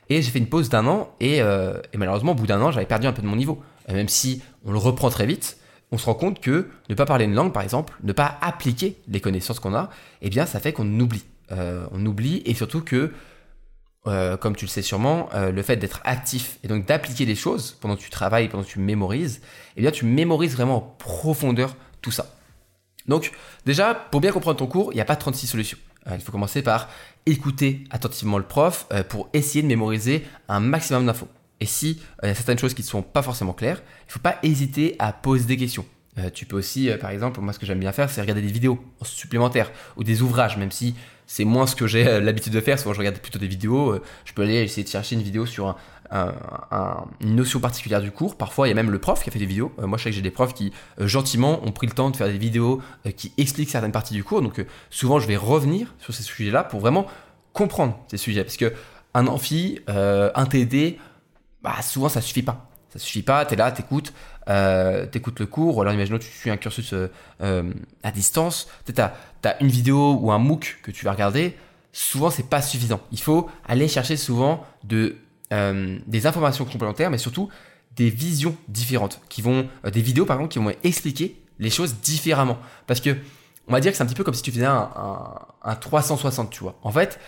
Et 0.09 0.21
j'ai 0.21 0.31
fait 0.31 0.39
une 0.39 0.49
pause 0.49 0.69
d'un 0.69 0.87
an 0.87 1.09
et, 1.21 1.41
euh, 1.41 1.81
et, 1.93 1.97
malheureusement, 1.97 2.33
au 2.33 2.35
bout 2.35 2.47
d'un 2.47 2.61
an, 2.61 2.71
j'avais 2.71 2.87
perdu 2.87 3.07
un 3.07 3.13
peu 3.13 3.23
de 3.23 3.27
mon 3.27 3.37
niveau. 3.37 3.63
Même 3.89 4.09
si 4.09 4.43
on 4.65 4.73
le 4.73 4.79
reprend 4.79 5.11
très 5.11 5.27
vite, 5.27 5.59
on 5.91 5.99
se 5.99 6.07
rend 6.07 6.15
compte 6.15 6.41
que 6.41 6.69
ne 6.89 6.95
pas 6.95 7.05
parler 7.05 7.25
une 7.27 7.35
langue, 7.35 7.53
par 7.53 7.63
exemple, 7.63 7.95
ne 8.03 8.13
pas 8.13 8.39
appliquer 8.41 8.97
les 9.09 9.21
connaissances 9.21 9.61
qu'on 9.61 9.75
a, 9.75 9.91
eh 10.23 10.31
bien, 10.31 10.47
ça 10.47 10.61
fait 10.61 10.73
qu'on 10.73 10.89
oublie. 11.01 11.25
Euh, 11.51 11.87
on 11.93 12.05
oublie 12.07 12.43
et 12.47 12.55
surtout 12.55 12.81
que, 12.81 13.13
euh, 14.07 14.37
comme 14.37 14.57
tu 14.57 14.65
le 14.65 14.71
sais 14.71 14.83
sûrement, 14.83 15.29
le 15.35 15.63
fait 15.63 15.77
d'être 15.77 16.01
actif 16.05 16.59
et 16.65 16.69
donc 16.69 16.87
d'appliquer 16.87 17.27
les 17.27 17.35
choses 17.35 17.77
pendant 17.81 17.97
que 17.97 18.01
tu 18.01 18.11
travailles, 18.11 18.49
pendant 18.49 18.65
que 18.65 18.69
tu 18.69 18.79
mémorises, 18.79 19.43
eh 19.77 19.83
bien, 19.83 19.91
tu 19.91 20.07
mémorises 20.07 20.55
vraiment 20.55 20.77
en 20.77 20.97
profondeur 20.99 21.77
tout 22.01 22.11
ça. 22.11 22.27
Donc, 23.07 23.33
déjà, 23.67 23.95
pour 23.95 24.21
bien 24.21 24.33
comprendre 24.33 24.59
ton 24.59 24.67
cours, 24.67 24.93
il 24.93 24.97
n'y 24.97 25.01
a 25.01 25.05
pas 25.05 25.17
36 25.17 25.47
solutions. 25.47 25.79
il 26.11 26.21
faut 26.21 26.33
commencer 26.33 26.63
par 26.63 26.89
écouter 27.27 27.85
attentivement 27.91 28.39
le 28.39 28.45
prof 28.45 28.87
euh, 28.93 29.03
pour 29.03 29.29
essayer 29.33 29.63
de 29.63 29.69
mémoriser 29.69 30.25
un 30.49 30.61
maximum 30.61 31.07
d'infos. 31.07 31.29
Et 31.63 31.67
si 31.67 32.01
euh, 32.23 32.27
il 32.27 32.29
y 32.29 32.33
a 32.33 32.35
certaines 32.35 32.59
choses 32.59 32.75
qui 32.75 32.83
ne 32.83 32.87
sont 32.87 33.03
pas 33.03 33.23
forcément 33.23 33.53
claires, 33.53 33.83
il 34.03 34.09
ne 34.09 34.13
faut 34.13 34.21
pas 34.21 34.37
hésiter 34.43 34.97
à 34.99 35.13
poser 35.13 35.45
des 35.47 35.57
questions. 35.57 35.87
Euh, 36.19 36.29
tu 36.29 36.45
peux 36.45 36.57
aussi, 36.57 36.91
par 37.01 37.11
exemple, 37.11 37.41
moi 37.41 37.53
ce 37.53 37.59
que 37.59 37.65
j'aime 37.65 37.81
bien 37.81 37.93
faire, 37.93 38.11
c'est 38.11 38.21
regarder 38.21 38.43
des 38.43 38.53
vidéos 38.53 38.79
supplémentaires 39.03 39.71
ou 39.97 40.05
des 40.05 40.21
ouvrages, 40.23 40.59
même 40.59 40.71
si 40.71 40.95
c'est 41.27 41.45
moins 41.45 41.67
ce 41.67 41.75
que 41.75 41.87
j'ai 41.87 42.21
l'habitude 42.21 42.53
de 42.53 42.61
faire. 42.61 42.79
Souvent, 42.79 42.93
je 42.93 42.99
regarde 42.99 43.17
plutôt 43.19 43.39
des 43.39 43.47
vidéos. 43.47 43.99
je 44.25 44.33
peux 44.35 44.43
aller 44.43 44.63
essayer 44.63 44.85
de 44.85 44.89
chercher 44.89 45.15
une 45.15 45.23
vidéo 45.23 45.47
sur 45.47 45.75
un, 46.13 47.05
une 47.21 47.37
notion 47.37 47.61
particulière 47.61 48.01
du 48.01 48.11
cours. 48.11 48.37
Parfois, 48.37 48.67
il 48.67 48.71
y 48.71 48.73
a 48.73 48.75
même 48.75 48.91
le 48.91 48.99
prof 48.99 49.23
qui 49.23 49.31
a 49.31 49.33
fait 49.33 49.39
des 49.39 49.47
vidéos. 49.47 49.73
Euh, 49.79 49.87
moi, 49.87 49.99
je 49.99 50.05
sais 50.05 50.11
que 50.11 50.17
j'ai 50.17 50.23
des 50.23 50.31
profs 50.31 50.55
qui, 50.55 50.73
euh, 51.01 51.07
gentiment, 51.07 51.65
ont 51.67 51.73
pris 51.73 51.87
le 51.87 51.93
temps 51.93 52.11
de 52.11 52.17
faire 52.17 52.27
des 52.27 52.39
vidéos 52.39 52.83
euh, 53.07 53.11
qui 53.11 53.33
expliquent 53.39 53.71
certaines 53.71 53.93
parties 53.93 54.15
du 54.15 54.25
cours. 54.25 54.43
Donc, 54.43 54.65
souvent, 54.91 55.19
je 55.19 55.27
vais 55.27 55.37
revenir 55.37 55.95
sur 55.99 56.15
ces 56.15 56.23
sujets-là 56.23 56.65
pour 56.65 56.81
vraiment 56.81 57.07
comprendre 57.53 57.99
ces 58.09 58.19
sujets. 58.19 58.45
Parce 58.45 58.57
que 58.57 58.73
un 59.15 59.27
amphi, 59.27 59.79
un 59.89 60.47
TD, 60.47 60.99
bah, 61.63 61.81
souvent, 61.83 62.09
ça 62.09 62.21
suffit 62.21 62.43
pas. 62.43 62.69
Ça 62.91 62.99
suffit 62.99 63.23
pas, 63.23 63.47
tu 63.47 63.55
es 63.55 63.57
là, 63.57 63.73
t'écoutes, 63.73 64.13
euh, 64.51 65.07
écoutes 65.15 65.41
le 65.41 65.47
cours, 65.47 65.79
ou 65.79 65.81
alors 65.81 65.95
imaginons 65.95 66.19
tu 66.19 66.29
suis 66.29 66.51
un 66.51 66.59
cursus 66.59 66.95
à 67.41 68.11
distance, 68.11 68.69
tu 68.85 68.93
as, 69.01 69.63
une 69.63 69.69
vidéo 69.69 70.19
ou 70.21 70.31
un 70.31 70.39
MOOC 70.39 70.81
que 70.83 70.91
tu 70.91 71.07
vas 71.07 71.13
regarder, 71.13 71.57
souvent 71.93 72.29
c'est 72.29 72.51
pas 72.51 72.61
suffisant. 72.61 73.01
Il 73.11 73.21
faut 73.21 73.49
aller 73.67 73.89
chercher 73.89 74.19
souvent 74.19 74.67
de 74.85 75.17
euh, 75.53 75.99
des 76.07 76.27
informations 76.27 76.65
complémentaires, 76.65 77.11
mais 77.11 77.19
surtout 77.19 77.51
des 77.95 78.09
visions 78.09 78.57
différentes, 78.69 79.21
qui 79.29 79.43
vont, 79.43 79.69
euh, 79.85 79.91
des 79.91 80.01
vidéos 80.01 80.25
par 80.25 80.37
exemple, 80.37 80.51
qui 80.51 80.59
vont 80.59 80.73
expliquer 80.83 81.43
les 81.59 81.69
choses 81.69 81.97
différemment. 81.97 82.57
Parce 82.87 83.01
que, 83.01 83.11
on 83.69 83.73
va 83.73 83.81
dire 83.81 83.93
que 83.93 83.99
c'est 83.99 84.03
un 84.03 84.07
petit 84.07 84.15
peu 84.15 84.25
comme 84.25 84.33
si 84.35 84.43
tu 84.43 84.51
faisais 84.51 84.65
un, 84.65 84.91
un, 85.63 85.75
360, 85.75 86.51
tu 86.51 86.61
vois. 86.61 86.79
En 86.83 86.91
fait, 86.91 87.21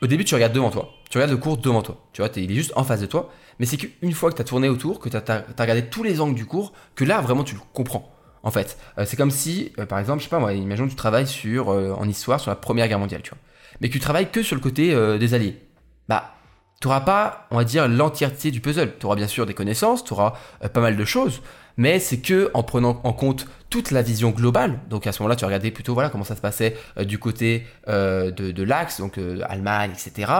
au 0.00 0.06
début, 0.06 0.24
tu 0.24 0.36
regardes 0.36 0.52
devant 0.52 0.70
toi, 0.70 0.90
tu 1.10 1.18
regardes 1.18 1.32
le 1.32 1.38
cours 1.38 1.56
devant 1.56 1.82
toi, 1.82 1.98
tu 2.12 2.22
vois, 2.22 2.30
il 2.36 2.52
est 2.52 2.54
juste 2.54 2.72
en 2.76 2.84
face 2.84 3.00
de 3.00 3.06
toi, 3.06 3.32
mais 3.58 3.66
c'est 3.66 3.76
qu'une 3.76 4.12
fois 4.12 4.30
que 4.30 4.36
tu 4.36 4.42
as 4.42 4.44
tourné 4.44 4.68
autour, 4.68 5.00
que 5.00 5.08
tu 5.08 5.16
as, 5.16 5.44
regardé 5.58 5.86
tous 5.86 6.02
les 6.02 6.20
angles 6.20 6.34
du 6.34 6.46
cours, 6.46 6.72
que 6.94 7.04
là, 7.04 7.20
vraiment, 7.20 7.44
tu 7.44 7.54
le 7.54 7.60
comprends. 7.72 8.12
En 8.42 8.50
fait, 8.50 8.78
euh, 8.98 9.04
c'est 9.06 9.16
comme 9.16 9.30
si, 9.30 9.72
par 9.88 9.98
exemple, 9.98 10.20
je 10.20 10.24
sais 10.24 10.30
pas 10.30 10.38
moi, 10.38 10.52
imagine 10.52 10.86
que 10.86 10.90
tu 10.90 10.96
travailles 10.96 11.26
sur, 11.26 11.68
en 11.68 12.08
histoire 12.08 12.40
sur 12.40 12.50
la 12.50 12.56
Première 12.56 12.88
Guerre 12.88 12.98
mondiale, 12.98 13.22
tu 13.22 13.30
vois, 13.30 13.38
mais 13.80 13.88
que 13.88 13.92
tu 13.92 14.00
travailles 14.00 14.30
que 14.30 14.42
sur 14.42 14.56
le 14.56 14.62
côté 14.62 14.94
des 15.18 15.34
Alliés. 15.34 15.60
Bah, 16.08 16.36
tu 16.80 16.88
n'auras 16.88 17.00
pas, 17.00 17.46
on 17.50 17.56
va 17.56 17.64
dire, 17.64 17.88
l'entièreté 17.88 18.50
du 18.50 18.60
puzzle. 18.60 18.92
Tu 18.98 19.06
auras 19.06 19.16
bien 19.16 19.26
sûr 19.26 19.46
des 19.46 19.54
connaissances, 19.54 20.04
tu 20.04 20.12
auras 20.12 20.34
euh, 20.62 20.68
pas 20.68 20.80
mal 20.80 20.96
de 20.96 21.04
choses, 21.04 21.42
mais 21.76 21.98
c'est 21.98 22.18
que 22.18 22.50
en 22.52 22.62
prenant 22.62 23.00
en 23.02 23.12
compte 23.12 23.46
toute 23.70 23.90
la 23.90 24.02
vision 24.02 24.30
globale. 24.30 24.78
Donc 24.90 25.06
à 25.06 25.12
ce 25.12 25.22
moment-là, 25.22 25.36
tu 25.36 25.44
regardais 25.46 25.70
plutôt 25.70 25.94
voilà 25.94 26.10
comment 26.10 26.24
ça 26.24 26.36
se 26.36 26.40
passait 26.40 26.76
euh, 26.98 27.04
du 27.04 27.18
côté 27.18 27.66
euh, 27.88 28.30
de, 28.30 28.62
l'axe, 28.62 29.00
donc 29.00 29.18
Allemagne, 29.48 29.92
etc. 29.92 30.32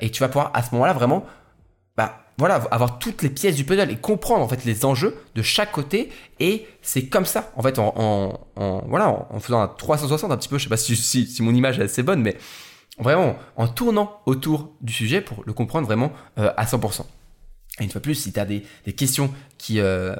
et 0.00 0.10
tu 0.10 0.20
vas 0.20 0.28
pouvoir 0.28 0.50
à 0.54 0.62
ce 0.62 0.74
moment-là 0.74 0.92
vraiment, 0.92 1.24
bah 1.96 2.23
voilà, 2.38 2.56
avoir 2.70 2.98
toutes 2.98 3.22
les 3.22 3.30
pièces 3.30 3.56
du 3.56 3.64
puzzle 3.64 3.90
et 3.90 3.96
comprendre 3.96 4.42
en 4.42 4.48
fait 4.48 4.64
les 4.64 4.84
enjeux 4.84 5.16
de 5.34 5.42
chaque 5.42 5.72
côté. 5.72 6.10
Et 6.40 6.66
c'est 6.82 7.06
comme 7.06 7.24
ça, 7.26 7.52
en 7.56 7.62
fait, 7.62 7.78
en, 7.78 8.38
voilà, 8.88 9.26
en, 9.30 9.40
faisant 9.40 9.60
un 9.60 9.68
360 9.68 10.30
un 10.30 10.36
petit 10.36 10.48
peu. 10.48 10.58
Je 10.58 10.64
sais 10.64 10.68
pas 10.68 10.76
si, 10.76 10.96
si, 10.96 11.26
si 11.26 11.42
mon 11.42 11.54
image 11.54 11.78
est 11.78 11.84
assez 11.84 12.02
bonne, 12.02 12.22
mais 12.22 12.36
vraiment 12.98 13.36
en 13.56 13.68
tournant 13.68 14.20
autour 14.26 14.72
du 14.80 14.92
sujet 14.92 15.20
pour 15.20 15.42
le 15.46 15.52
comprendre 15.52 15.86
vraiment 15.86 16.12
euh, 16.38 16.52
à 16.56 16.64
100%. 16.64 17.02
Et 17.80 17.84
une 17.84 17.90
fois 17.90 18.00
plus, 18.00 18.14
si 18.14 18.32
tu 18.32 18.38
as 18.38 18.44
des, 18.44 18.62
questions 18.96 19.32
qui, 19.58 19.80
euh, 19.80 20.14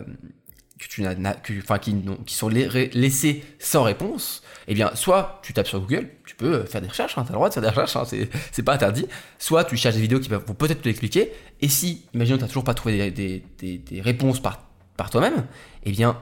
que 0.89 0.93
tu 0.93 1.03
n'as, 1.03 1.35
enfin, 1.63 1.79
qui, 1.79 2.35
sont 2.35 2.49
laissées 2.49 3.45
sans 3.59 3.83
réponse, 3.83 4.43
eh 4.69 4.75
bien, 4.75 4.91
soit 4.95 5.41
tu 5.43 5.53
tapes 5.53 5.67
sur 5.67 5.81
Google, 5.81 6.09
tu 6.27 6.35
peux 6.35 6.65
faire 6.65 6.81
des 6.81 6.89
recherches, 6.89 7.17
hein, 7.19 7.23
tu 7.23 7.29
as 7.29 7.33
le 7.33 7.37
droit 7.37 7.49
de 7.49 7.55
faire 7.55 7.63
des 7.63 7.69
recherches, 7.69 7.97
hein, 7.97 8.05
c'est, 8.53 8.63
pas 8.63 8.75
interdit, 8.75 9.07
soit 9.39 9.65
tu 9.65 9.77
cherches 9.77 9.95
des 9.95 10.01
vidéos 10.01 10.21
qui 10.21 10.29
vont 10.29 10.41
peut-être 10.41 10.83
te 10.83 10.89
l'expliquer, 10.89 11.33
et 11.61 11.69
si, 11.69 12.07
imaginons, 12.15 12.39
tu 12.39 12.43
n'as 12.43 12.49
toujours 12.49 12.65
pas 12.65 12.75
trouvé 12.75 13.11
des, 13.11 13.45
des, 13.59 13.79
des, 13.79 14.01
réponses 14.01 14.41
par, 14.41 14.61
par 14.97 15.11
toi-même, 15.11 15.47
eh 15.85 15.91
bien, 15.93 16.19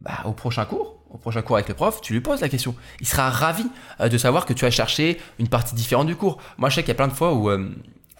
bah, 0.00 0.22
au 0.24 0.32
prochain 0.32 0.64
cours, 0.64 0.98
au 1.14 1.18
prochain 1.18 1.42
cours 1.42 1.56
avec 1.56 1.68
le 1.68 1.74
prof, 1.74 2.00
tu 2.00 2.12
lui 2.12 2.20
poses 2.20 2.40
la 2.40 2.48
question. 2.48 2.74
Il 3.00 3.06
sera 3.06 3.30
ravi 3.30 3.64
euh, 4.00 4.08
de 4.08 4.18
savoir 4.18 4.44
que 4.44 4.52
tu 4.52 4.64
as 4.64 4.70
cherché 4.70 5.18
une 5.38 5.48
partie 5.48 5.74
différente 5.74 6.08
du 6.08 6.16
cours. 6.16 6.38
Moi, 6.58 6.68
je 6.68 6.74
sais 6.74 6.82
qu'il 6.82 6.88
y 6.88 6.92
a 6.92 6.96
plein 6.96 7.08
de 7.08 7.12
fois 7.12 7.32
où, 7.32 7.48
euh, 7.48 7.70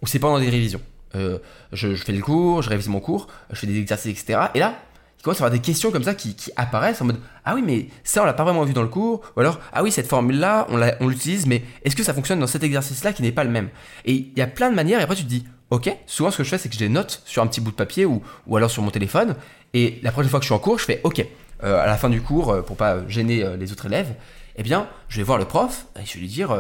c'est 0.05 0.19
pendant 0.19 0.39
des 0.39 0.49
révisions. 0.49 0.81
Euh, 1.15 1.39
je, 1.73 1.95
fais 1.95 2.13
le 2.13 2.23
cours, 2.23 2.63
je 2.63 2.71
révise 2.71 2.89
mon 2.89 3.01
cours, 3.01 3.29
je 3.51 3.57
fais 3.57 3.67
des 3.67 3.79
exercices, 3.79 4.21
etc. 4.21 4.49
Et 4.55 4.59
là, 4.59 4.77
commence 5.25 5.41
à 5.41 5.45
avoir 5.45 5.51
des 5.51 5.61
questions 5.61 5.91
comme 5.91 6.05
ça 6.05 6.15
qui, 6.15 6.37
apparaissent 6.57 7.01
en 7.01 7.07
mode 7.07 7.19
Ah 7.45 7.55
oui, 7.55 7.63
mais 7.67 7.89
ça, 8.05 8.23
on 8.23 8.27
l'a 8.27 8.35
pas 8.35 8.45
vraiment 8.45 8.65
vu 8.65 8.73
dans 8.73 8.83
le 8.83 8.89
cours. 8.89 9.23
Ou 9.37 9.41
alors 9.41 9.59
Ah 9.73 9.83
oui, 9.83 9.91
cette 9.91 10.07
formule-là, 10.07 10.67
on 11.01 11.09
l'utilise, 11.09 11.47
mais 11.47 11.65
est-ce 11.83 11.97
que 11.97 12.03
ça 12.03 12.15
fonctionne 12.15 12.39
dans 12.39 12.47
cet 12.47 12.63
exercice-là 12.63 13.13
qui 13.13 13.23
n'est 13.23 13.33
pas 13.33 13.45
le 13.45 13.51
même? 13.51 13.71
Et 14.05 14.13
il 14.13 14.39
y 14.39 14.43
a 14.43 14.47
plein 14.47 14.71
de 14.71 14.77
manières, 14.77 15.01
et 15.01 15.03
après, 15.03 15.17
tu 15.17 15.25
te 15.25 15.29
dis 15.29 15.45
Ok, 15.71 15.91
souvent 16.07 16.31
ce 16.31 16.39
que 16.39 16.45
je 16.45 16.51
fais, 16.51 16.59
c'est 16.59 16.69
que 16.69 16.75
je 16.75 16.81
les 16.81 16.89
note 16.89 17.23
sur 17.25 17.43
un 17.43 17.47
petit 17.47 17.61
bout 17.61 17.71
de 17.71 17.77
papier 17.77 18.05
ou, 18.05 18.23
ou 18.47 18.57
alors 18.57 18.71
sur 18.71 18.83
mon 18.83 18.91
téléphone. 18.91 19.35
Et 19.73 19.99
la 20.03 20.13
prochaine 20.13 20.31
fois 20.31 20.39
que 20.39 20.45
je 20.45 20.49
suis 20.49 20.55
en 20.55 20.59
cours, 20.59 20.79
je 20.79 20.85
fais 20.85 21.01
Ok, 21.03 21.27
euh, 21.65 21.83
à 21.83 21.87
la 21.87 21.97
fin 21.97 22.11
du 22.11 22.21
cours, 22.21 22.51
euh, 22.51 22.63
pour 22.63 22.77
pas 22.77 23.07
gêner 23.09 23.43
euh, 23.43 23.57
les 23.57 23.73
autres 23.73 23.87
élèves, 23.87 24.15
eh 24.57 24.63
bien, 24.63 24.87
je 25.09 25.17
vais 25.17 25.23
voir 25.23 25.39
le 25.39 25.47
prof 25.47 25.87
et 26.01 26.05
je 26.05 26.15
vais 26.15 26.21
lui 26.21 26.29
dire 26.29 26.57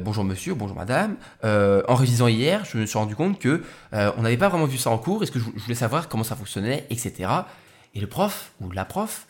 bonjour 0.00 0.24
monsieur, 0.24 0.54
bonjour 0.54 0.74
madame. 0.74 1.16
en 1.42 1.94
révisant 1.94 2.26
hier, 2.26 2.64
je 2.64 2.78
me 2.78 2.86
suis 2.86 2.98
rendu 2.98 3.14
compte 3.14 3.38
que 3.38 3.62
on 3.92 4.22
n'avait 4.22 4.38
pas 4.38 4.48
vraiment 4.48 4.64
vu 4.64 4.78
ça 4.78 4.88
en 4.88 4.96
cours. 4.96 5.22
Est-ce 5.22 5.30
que 5.30 5.38
je, 5.38 5.44
voulais 5.44 5.74
savoir 5.74 6.08
comment 6.08 6.24
ça 6.24 6.36
fonctionnait, 6.36 6.86
etc. 6.88 7.28
Et 7.94 8.00
le 8.00 8.06
prof 8.06 8.52
ou 8.60 8.70
la 8.70 8.84
prof, 8.84 9.26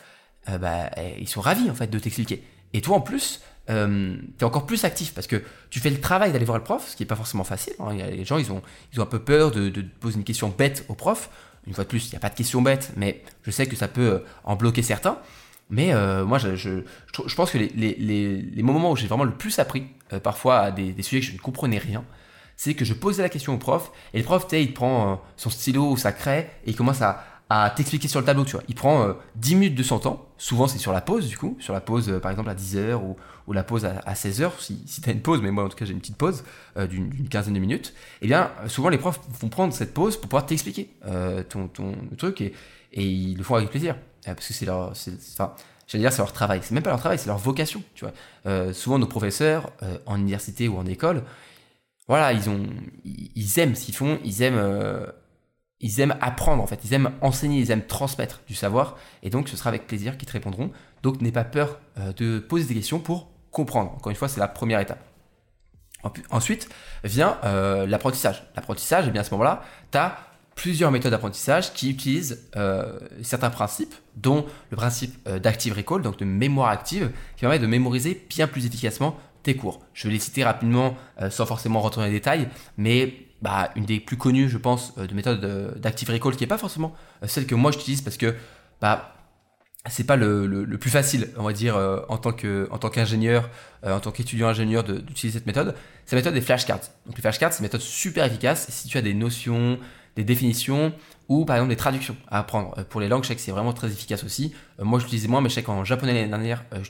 bah, 0.47 0.91
eh, 0.97 1.15
ils 1.21 1.29
sont 1.29 1.41
ravis 1.41 1.71
en 1.71 1.75
fait 1.75 1.89
de 1.89 1.99
t'expliquer. 1.99 2.43
Et 2.73 2.81
toi 2.81 2.97
en 2.97 3.01
plus, 3.01 3.43
tu 3.67 3.73
es 3.73 4.45
encore 4.45 4.67
plus 4.67 4.85
actif 4.85 5.13
parce 5.15 5.27
que 5.27 5.43
tu 5.71 5.79
fais 5.79 5.91
le 5.91 6.01
travail 6.01 6.33
d'aller 6.33 6.45
voir 6.45 6.59
le 6.59 6.65
prof, 6.65 6.89
ce 6.89 6.97
qui 6.97 7.03
n'est 7.03 7.07
pas 7.07 7.17
forcément 7.17 7.45
facile. 7.45 7.75
Hein. 7.81 7.93
Les 7.93 8.25
gens, 8.25 8.39
ils 8.39 8.51
ont, 8.51 8.63
ils 8.93 9.01
ont 9.01 9.03
un 9.03 9.07
peu 9.07 9.19
peur 9.19 9.51
de, 9.51 9.71
poser 10.01 10.17
une 10.17 10.25
question 10.25 10.49
bête 10.49 10.85
au 10.89 10.95
prof 10.95 11.29
une 11.69 11.75
fois 11.75 11.85
de 11.85 11.89
plus, 11.89 12.07
il 12.07 12.11
n'y 12.11 12.17
a 12.17 12.21
pas 12.21 12.31
de 12.31 12.35
question 12.35 12.63
bête, 12.63 12.93
mais 12.97 13.23
je 13.43 13.51
sais 13.51 13.67
que 13.67 13.77
ça 13.77 13.89
peut 13.89 14.09
euh, 14.09 14.19
en 14.45 14.57
bloquer 14.57 14.83
certains. 14.83 15.19
Mais 15.71 15.93
euh, 15.93 16.25
moi, 16.25 16.39
je, 16.39 16.57
je, 16.57 16.83
je, 17.27 17.35
pense 17.35 17.51
que 17.51 17.59
les, 17.59 17.69
les, 17.69 17.95
les, 17.95 18.63
moments 18.63 18.93
où 18.93 18.97
j'ai 18.97 19.07
vraiment 19.07 19.25
le 19.25 19.35
plus 19.35 19.59
appris, 19.59 19.87
euh, 20.15 20.19
parfois 20.19 20.61
à 20.61 20.71
des, 20.71 20.93
des, 20.93 21.03
sujets 21.03 21.21
que 21.21 21.27
je 21.27 21.33
ne 21.35 21.39
comprenais 21.39 21.77
rien, 21.77 22.05
c'est 22.57 22.73
que 22.73 22.87
je 22.87 22.95
posais 22.95 23.23
la 23.23 23.29
question 23.29 23.53
au 23.53 23.59
prof, 23.59 23.93
et 24.15 24.19
le 24.19 24.25
prof, 24.25 24.47
il 24.53 24.73
prend 24.73 25.23
son 25.37 25.51
stylo 25.51 25.91
ou 25.91 25.97
sa 25.99 26.13
craie, 26.13 26.51
et 26.65 26.71
il 26.71 26.77
commence 26.77 27.03
à, 27.03 27.23
à 27.51 27.71
t'expliquer 27.71 28.09
sur 28.09 28.21
le 28.21 28.27
tableau, 28.27 28.45
tu 28.45 28.53
vois. 28.53 28.63
Il 28.69 28.75
prend 28.75 29.15
10 29.37 29.55
minutes 29.55 29.75
de 29.75 29.83
son 29.83 29.99
temps, 29.99 30.27
souvent 30.37 30.69
c'est 30.69 30.79
sur 30.79 30.93
la 30.93 31.01
pause, 31.01 31.29
du 31.29 31.39
coup, 31.39 31.57
sur 31.61 31.73
la 31.73 31.81
pause, 31.81 32.19
par 32.21 32.31
exemple, 32.31 32.51
à 32.51 32.55
10h 32.55 32.95
ou, 32.95 33.17
la 33.53 33.65
pause 33.65 33.87
à, 33.87 34.13
16h, 34.13 34.53
si, 34.59 34.83
si 34.87 35.01
tu 35.01 35.09
as 35.09 35.13
une 35.13 35.23
pause, 35.23 35.41
mais 35.43 35.51
moi 35.51 35.65
en 35.65 35.69
tout 35.69 35.77
cas 35.77 35.87
j'ai 35.87 35.93
une 35.93 36.01
petite 36.01 36.17
pause 36.17 36.45
euh, 36.77 36.87
d'une 36.87 37.29
quinzaine 37.29 37.55
de 37.55 37.59
minutes, 37.59 37.95
et 38.21 38.25
eh 38.25 38.27
bien 38.27 38.51
souvent 38.67 38.91
les 38.91 38.99
profs 38.99 39.21
vont 39.41 39.49
prendre 39.49 39.73
cette 39.73 39.95
pause 39.95 40.17
pour 40.17 40.29
pouvoir 40.29 40.45
t'expliquer 40.45 40.91
euh, 41.07 41.43
ton, 41.43 41.71
truc 42.17 42.43
et, 42.43 42.53
ils 42.93 43.37
le 43.37 43.43
font 43.43 43.55
avec 43.55 43.71
plaisir. 43.71 43.97
Euh, 44.27 44.35
parce 44.35 44.49
que 44.49 44.53
c'est 44.53 44.67
leur. 44.67 44.93
J'allais 45.87 46.03
dire 46.03 46.13
c'est 46.13 46.19
leur 46.19 46.33
travail. 46.33 46.61
C'est 46.63 46.75
même 46.75 46.83
pas 46.83 46.91
leur 46.91 46.99
travail, 46.99 47.19
c'est 47.19 47.29
leur 47.29 47.39
vocation. 47.39 47.83
Tu 47.95 48.05
vois. 48.05 48.75
souvent 48.75 48.99
nos 48.99 49.07
professeurs 49.07 49.73
en 50.05 50.17
université 50.17 50.69
ou 50.69 50.77
en 50.77 50.85
école, 50.85 51.23
voilà, 52.07 52.33
ils 52.33 52.51
ont, 52.51 52.67
ils 53.05 53.59
aiment 53.59 53.75
ce 53.75 53.87
qu'ils 53.87 53.97
font, 53.97 54.19
ils 54.25 54.43
aiment, 54.43 54.61
ils 55.81 56.01
aiment 56.01 56.17
apprendre 56.21 56.63
en 56.63 56.67
fait, 56.67 56.81
ils 56.85 56.93
aiment 56.95 57.13
enseigner, 57.21 57.61
ils 57.61 57.71
aiment 57.71 57.87
transmettre 57.87 58.43
du 58.47 58.55
savoir, 58.55 58.97
et 59.23 59.31
donc 59.31 59.49
ce 59.49 59.57
sera 59.57 59.69
avec 59.69 59.87
plaisir 59.87 60.17
qu'ils 60.17 60.29
te 60.29 60.33
répondront. 60.33 60.71
Donc 61.03 61.21
n'aie 61.21 61.33
pas 61.33 61.45
peur 61.45 61.79
de 62.17 62.41
poser 62.41 62.67
des 62.67 62.75
questions 62.75 62.99
pour 62.99 63.29
comprendre. 63.53 63.93
Encore 63.93 64.11
une 64.11 64.17
fois, 64.17 64.29
c'est 64.29 64.41
la 64.41 64.49
première 64.49 64.81
étape. 64.81 65.05
Ensuite 66.31 66.69
vient 67.05 67.39
euh, 67.45 67.87
l'apprentissage. 67.87 68.45
L'apprentissage, 68.55 69.07
eh 69.09 69.11
bien 69.11 69.23
à 69.23 69.25
ce 69.25 69.31
moment-là, 69.33 69.63
tu 69.91 69.99
as 69.99 70.17
plusieurs 70.59 70.91
méthodes 70.91 71.13
d'apprentissage 71.13 71.73
qui 71.73 71.91
utilisent 71.91 72.49
euh, 72.57 72.99
certains 73.23 73.51
principes, 73.51 73.95
dont 74.17 74.45
le 74.71 74.77
principe 74.77 75.17
euh, 75.29 75.39
d'active 75.39 75.75
recall, 75.75 76.03
donc 76.03 76.19
de 76.19 76.25
mémoire 76.25 76.71
active, 76.71 77.13
qui 77.37 77.43
permet 77.43 77.61
de 77.61 77.67
mémoriser 77.67 78.27
bien 78.29 78.49
plus 78.49 78.67
efficacement 78.67 79.17
tes 79.45 79.55
cours. 79.55 79.81
Je 79.95 80.09
vais 80.09 80.15
les 80.15 80.19
citer 80.19 80.43
rapidement 80.43 80.97
euh, 81.23 81.31
sans 81.31 81.47
forcément 81.47 81.81
rentrer 81.81 82.01
dans 82.01 82.07
les 82.07 82.13
détails, 82.13 82.49
mais 82.77 83.15
bah, 83.43 83.71
une 83.77 83.85
des 83.85 84.01
plus 84.01 84.17
connues, 84.17 84.49
je 84.49 84.59
pense, 84.59 84.97
de 84.97 85.15
méthodes 85.15 85.79
d'active 85.79 86.11
recall, 86.11 86.35
qui 86.37 86.43
n'est 86.43 86.49
pas 86.49 86.59
forcément 86.59 86.95
celle 87.25 87.47
que 87.47 87.55
moi 87.55 87.71
j'utilise 87.71 88.03
parce 88.03 88.17
que 88.17 88.35
bah, 88.81 89.15
c'est 89.89 90.05
pas 90.05 90.17
le, 90.17 90.67
plus 90.79 90.91
facile, 90.91 91.29
on 91.37 91.45
va 91.45 91.53
dire, 91.53 91.77
en 92.09 92.19
tant 92.19 92.33
qu'ingénieur, 92.33 93.49
en 93.85 94.01
tant 94.01 94.11
qu'étudiant 94.11 94.49
ingénieur 94.49 94.85
d'utiliser 94.85 95.39
cette 95.39 95.47
méthode. 95.47 95.75
C'est 96.05 96.17
la 96.17 96.21
méthode 96.21 96.35
des 96.35 96.41
flashcards. 96.41 96.81
Donc 97.07 97.17
les 97.17 97.23
flashcards, 97.23 97.53
c'est 97.53 97.61
une 97.61 97.65
méthode 97.65 97.81
super 97.81 98.25
efficace. 98.25 98.67
Si 98.71 98.89
tu 98.89 98.99
as 98.99 99.03
des 99.03 99.15
notions, 99.15 99.79
des 100.19 100.25
définitions 100.25 100.93
ou 101.29 101.45
par 101.45 101.57
exemple 101.57 101.71
des 101.71 101.77
traductions 101.77 102.17
à 102.29 102.41
apprendre. 102.41 102.75
Euh, 102.77 102.85
pour 102.85 103.01
les 103.01 103.09
langues, 103.09 103.23
je 103.23 103.29
sais 103.29 103.37
que 103.37 103.41
c'est 103.41 103.53
vraiment 103.53 103.73
très 103.73 103.89
efficace 103.89 104.25
aussi. 104.25 104.53
Euh, 104.81 104.85
moi, 104.85 104.99
j'utilisais 104.99 105.29
moins, 105.29 105.41
mais 105.41 105.49
je 105.49 105.55
sais 105.55 105.63
qu'en 105.63 105.85
japonais 105.85 106.13
l'année 106.13 106.29
dernière, 106.29 106.65
euh, 106.75 106.83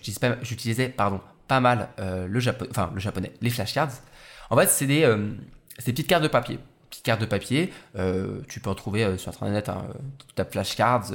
j'utilisais 0.43 0.89
pas, 0.89 1.21
pas 1.47 1.61
mal 1.61 1.91
le, 1.99 2.41
japonais, 2.41 2.71
enfin, 2.71 2.91
le 2.95 3.01
japonais, 3.01 3.33
les 3.41 3.51
flashcards. 3.51 3.93
En 4.51 4.57
fait, 4.57 4.69
c'est 4.69 4.87
des, 4.87 5.05
des 5.87 5.93
petites 5.93 6.07
cartes 6.07 6.23
de 6.23 6.29
papier 6.29 6.59
petites 6.91 7.05
cartes 7.05 7.21
de 7.21 7.27
papier. 7.27 7.71
tu 8.49 8.61
peux 8.61 8.71
en 8.71 8.75
trouver 8.75 9.19
sur 9.19 9.31
Internet. 9.31 9.69
Hein, 9.69 9.85
tu 10.35 10.41
as 10.41 10.47
flashcards, 10.47 11.11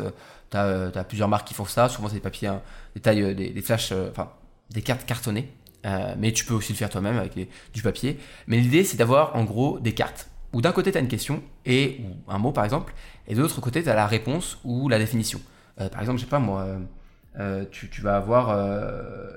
tu 0.52 0.58
as, 0.58 1.04
plusieurs 1.04 1.28
marques 1.28 1.48
qui 1.48 1.56
font 1.56 1.66
ça. 1.66 1.90
Souvent, 1.90 2.10
c'est 2.10 2.14
des 2.14 2.20
papiers, 2.20 2.48
hein, 2.48 2.62
des 2.94 3.02
tailles, 3.02 3.34
des, 3.34 3.62
flash, 3.64 3.92
enfin, 3.92 4.30
des 4.70 4.84
cartes 4.84 5.04
cartonnées. 5.08 5.52
mais 6.20 6.32
tu 6.32 6.46
peux 6.46 6.54
aussi 6.54 6.74
le 6.74 6.78
faire 6.78 6.92
toi-même 6.92 7.18
avec 7.18 7.50
du 7.74 7.82
papier. 7.82 8.20
Mais 8.46 8.58
l'idée, 8.60 8.84
c'est 8.84 8.98
d'avoir 8.98 9.36
en 9.36 9.46
gros 9.46 9.80
des 9.80 9.96
cartes 9.96 10.30
où 10.54 10.62
d'un 10.62 10.72
côté 10.72 10.92
tu 10.92 10.98
as 10.98 11.02
une 11.02 11.08
question 11.08 11.44
et 11.66 12.00
ou 12.04 12.32
un 12.32 12.38
mot 12.38 12.52
par 12.52 12.64
exemple, 12.64 12.94
et 13.28 13.36
de 13.36 13.42
l'autre 13.42 13.60
côté 13.60 13.84
tu 13.84 13.90
as 13.90 13.96
la 13.96 14.08
réponse 14.08 14.60
ou 14.64 14.88
la 14.88 15.00
définition. 15.00 15.42
Euh, 15.82 15.90
par 15.90 16.02
exemple, 16.02 16.20
je 16.20 16.26
sais 16.26 16.30
pas 16.30 16.40
moi, 16.40 16.68
euh, 17.40 17.62
euh, 17.62 17.66
tu, 17.72 18.02
vas 18.02 18.18
avoir, 18.18 18.50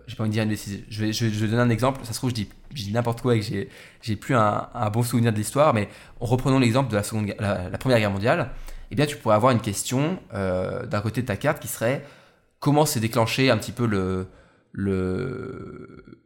j'ai 0.07 0.17
pas 0.17 0.23
envie 0.23 0.31
de 0.31 0.35
dire 0.35 0.43
une 0.43 0.49
décision, 0.49 0.81
je 0.89 1.05
vais, 1.05 1.13
je, 1.13 1.27
vais, 1.27 1.49
donner 1.49 1.63
un 1.63 1.71
exemple, 1.71 2.01
ça 2.05 2.13
se 2.13 2.19
trouve 2.19 2.31
je 2.31 2.35
dis, 2.35 2.49
je 2.75 2.85
dis 2.85 2.93
n'importe 2.93 3.23
quoi 3.23 3.37
et 3.37 3.41
que 3.41 3.47
j'ai, 3.47 3.69
j'ai 4.03 4.17
plus 4.17 4.35
un, 4.35 4.69
bon 4.93 5.03
souvenir 5.03 5.33
de 5.33 5.39
l'histoire, 5.39 5.73
mais 5.75 5.89
reprenons 6.21 6.59
l'exemple 6.59 6.91
de 6.91 6.97
la, 6.97 7.03
seconde, 7.03 7.35
la, 7.39 7.79
Première 7.79 7.99
Guerre 7.99 8.11
mondiale, 8.11 8.51
eh 8.91 8.95
bien 8.95 9.07
tu 9.07 9.17
pourrais 9.17 9.37
avoir 9.37 9.53
une 9.53 9.61
question 9.61 10.19
d'un 10.33 11.01
côté 11.01 11.23
de 11.23 11.27
ta 11.27 11.37
carte 11.37 11.61
qui 11.61 11.69
serait 11.69 12.05
comment 12.61 12.87
s'est 12.87 13.01
déclenché 13.01 13.51
un 13.51 13.57
petit 13.57 13.73
peu 13.73 13.87
le, 13.87 14.29
le 14.73 16.21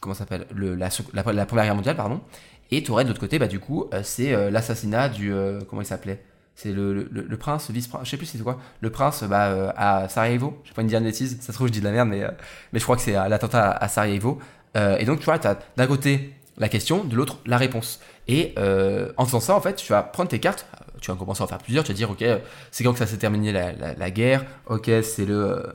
comment 0.00 0.14
s'appelle? 0.14 0.46
La, 0.56 0.88
la, 1.12 1.32
la, 1.32 1.46
Première 1.46 1.64
Guerre 1.66 1.74
mondiale, 1.76 1.96
pardon, 1.96 2.22
et 2.70 2.82
tu 2.82 2.90
aurais 2.90 3.04
de 3.04 3.08
l'autre 3.08 3.20
côté, 3.20 3.38
bah, 3.38 3.48
du 3.48 3.58
coup, 3.58 3.86
euh, 3.92 4.02
c'est 4.04 4.32
euh, 4.32 4.50
l'assassinat 4.50 5.08
du. 5.08 5.32
Euh, 5.32 5.60
comment 5.68 5.82
il 5.82 5.86
s'appelait? 5.86 6.22
C'est 6.62 6.72
le, 6.72 6.92
le, 7.10 7.36
prince, 7.36 7.68
le 7.68 7.74
vice-prince, 7.74 8.04
je 8.04 8.10
sais 8.10 8.16
plus 8.16 8.26
c'est 8.26 8.38
quoi, 8.38 8.58
le 8.80 8.90
prince 8.90 9.24
bah, 9.24 9.72
à 9.76 10.08
Sarajevo, 10.08 10.58
je 10.64 10.68
sais 10.68 10.74
pas 10.74 10.82
une 10.82 10.88
dire 10.88 10.98
une 10.98 11.04
bêtise, 11.04 11.38
ça 11.40 11.48
se 11.48 11.52
trouve 11.52 11.68
je 11.68 11.72
dis 11.72 11.80
de 11.80 11.84
la 11.84 11.92
merde, 11.92 12.08
mais, 12.08 12.22
mais 12.72 12.78
je 12.78 12.84
crois 12.84 12.96
que 12.96 13.02
c'est 13.02 13.12
l'attentat 13.12 13.70
à, 13.70 13.88
Sarajevo. 13.88 14.38
et 14.74 15.04
donc 15.04 15.20
tu 15.20 15.24
vois, 15.24 15.38
tu 15.38 15.48
d'un 15.76 15.86
côté 15.86 16.34
la 16.58 16.68
question, 16.68 17.04
de 17.04 17.16
l'autre 17.16 17.38
la 17.46 17.56
réponse. 17.56 18.00
Et 18.28 18.54
en 19.16 19.24
faisant 19.24 19.40
ça, 19.40 19.54
en 19.54 19.60
fait, 19.60 19.76
tu 19.76 19.92
vas 19.92 20.02
prendre 20.02 20.28
tes 20.28 20.40
cartes, 20.40 20.66
tu 21.00 21.10
vas 21.10 21.16
commencer 21.16 21.42
à 21.42 21.44
en 21.44 21.48
faire 21.48 21.58
plusieurs, 21.58 21.84
tu 21.84 21.92
vas 21.92 21.96
dire, 21.96 22.10
ok, 22.10 22.24
c'est 22.70 22.84
quand 22.84 22.92
que 22.92 22.98
ça 22.98 23.06
s'est 23.06 23.18
terminé 23.18 23.52
la, 23.52 23.72
la, 23.72 24.10
guerre, 24.10 24.44
ok, 24.66 24.90
c'est 25.02 25.24
le, 25.24 25.72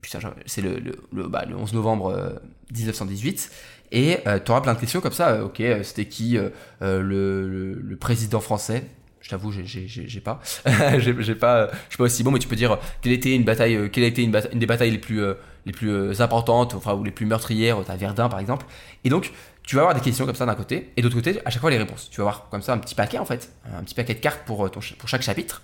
putain, 0.00 0.18
c'est 0.46 0.62
le, 0.62 0.80
le, 1.12 1.28
bah, 1.28 1.44
le 1.46 1.56
11 1.56 1.74
novembre 1.74 2.40
1918, 2.74 3.50
et 3.92 4.18
euh, 4.26 4.38
tu 4.42 4.50
auras 4.50 4.62
plein 4.62 4.74
de 4.74 4.80
questions 4.80 5.00
comme 5.00 5.12
ça. 5.12 5.32
Euh, 5.32 5.44
ok, 5.44 5.60
euh, 5.60 5.82
c'était 5.82 6.06
qui 6.06 6.38
le, 6.80 7.76
le, 7.76 7.96
président 7.96 8.40
français? 8.40 8.84
Je 9.22 9.30
t'avoue, 9.30 9.52
j'ai 9.52 10.20
pas, 10.20 10.40
j'ai 10.66 10.70
pas, 10.70 10.94
je 10.98 11.22
suis 11.22 11.34
pas 11.36 11.70
aussi 12.04 12.22
bon, 12.22 12.30
mais 12.30 12.38
tu 12.38 12.48
peux 12.48 12.56
dire 12.56 12.78
quelle 13.00 13.12
était 13.12 13.34
une 13.34 13.44
bataille, 13.44 13.90
quelle 13.90 14.04
a 14.04 14.08
été 14.08 14.22
une, 14.22 14.32
des 14.32 14.66
batailles 14.66 14.90
les 14.90 14.98
plus, 14.98 15.22
les 15.64 15.72
plus 15.72 16.20
importantes, 16.20 16.74
ou 16.74 17.04
les 17.04 17.10
plus 17.10 17.24
meurtrières, 17.24 17.78
à 17.88 17.96
Verdun 17.96 18.28
par 18.28 18.40
exemple. 18.40 18.66
Et 19.04 19.08
donc, 19.08 19.32
tu 19.62 19.76
vas 19.76 19.82
avoir 19.82 19.94
des 19.94 20.00
questions 20.00 20.26
comme 20.26 20.34
ça 20.34 20.44
d'un 20.44 20.56
côté, 20.56 20.92
et 20.96 21.02
d'autre 21.02 21.14
côté, 21.14 21.40
à 21.44 21.50
chaque 21.50 21.60
fois 21.60 21.70
les 21.70 21.78
réponses. 21.78 22.10
Tu 22.10 22.18
vas 22.18 22.28
avoir 22.28 22.48
comme 22.50 22.62
ça 22.62 22.72
un 22.72 22.78
petit 22.78 22.94
paquet 22.94 23.18
en 23.18 23.24
fait, 23.24 23.52
un 23.72 23.82
petit 23.84 23.94
paquet 23.94 24.14
de 24.14 24.20
cartes 24.20 24.42
pour 24.44 24.70
ton, 24.70 24.80
pour 24.98 25.08
chaque 25.08 25.22
chapitre. 25.22 25.62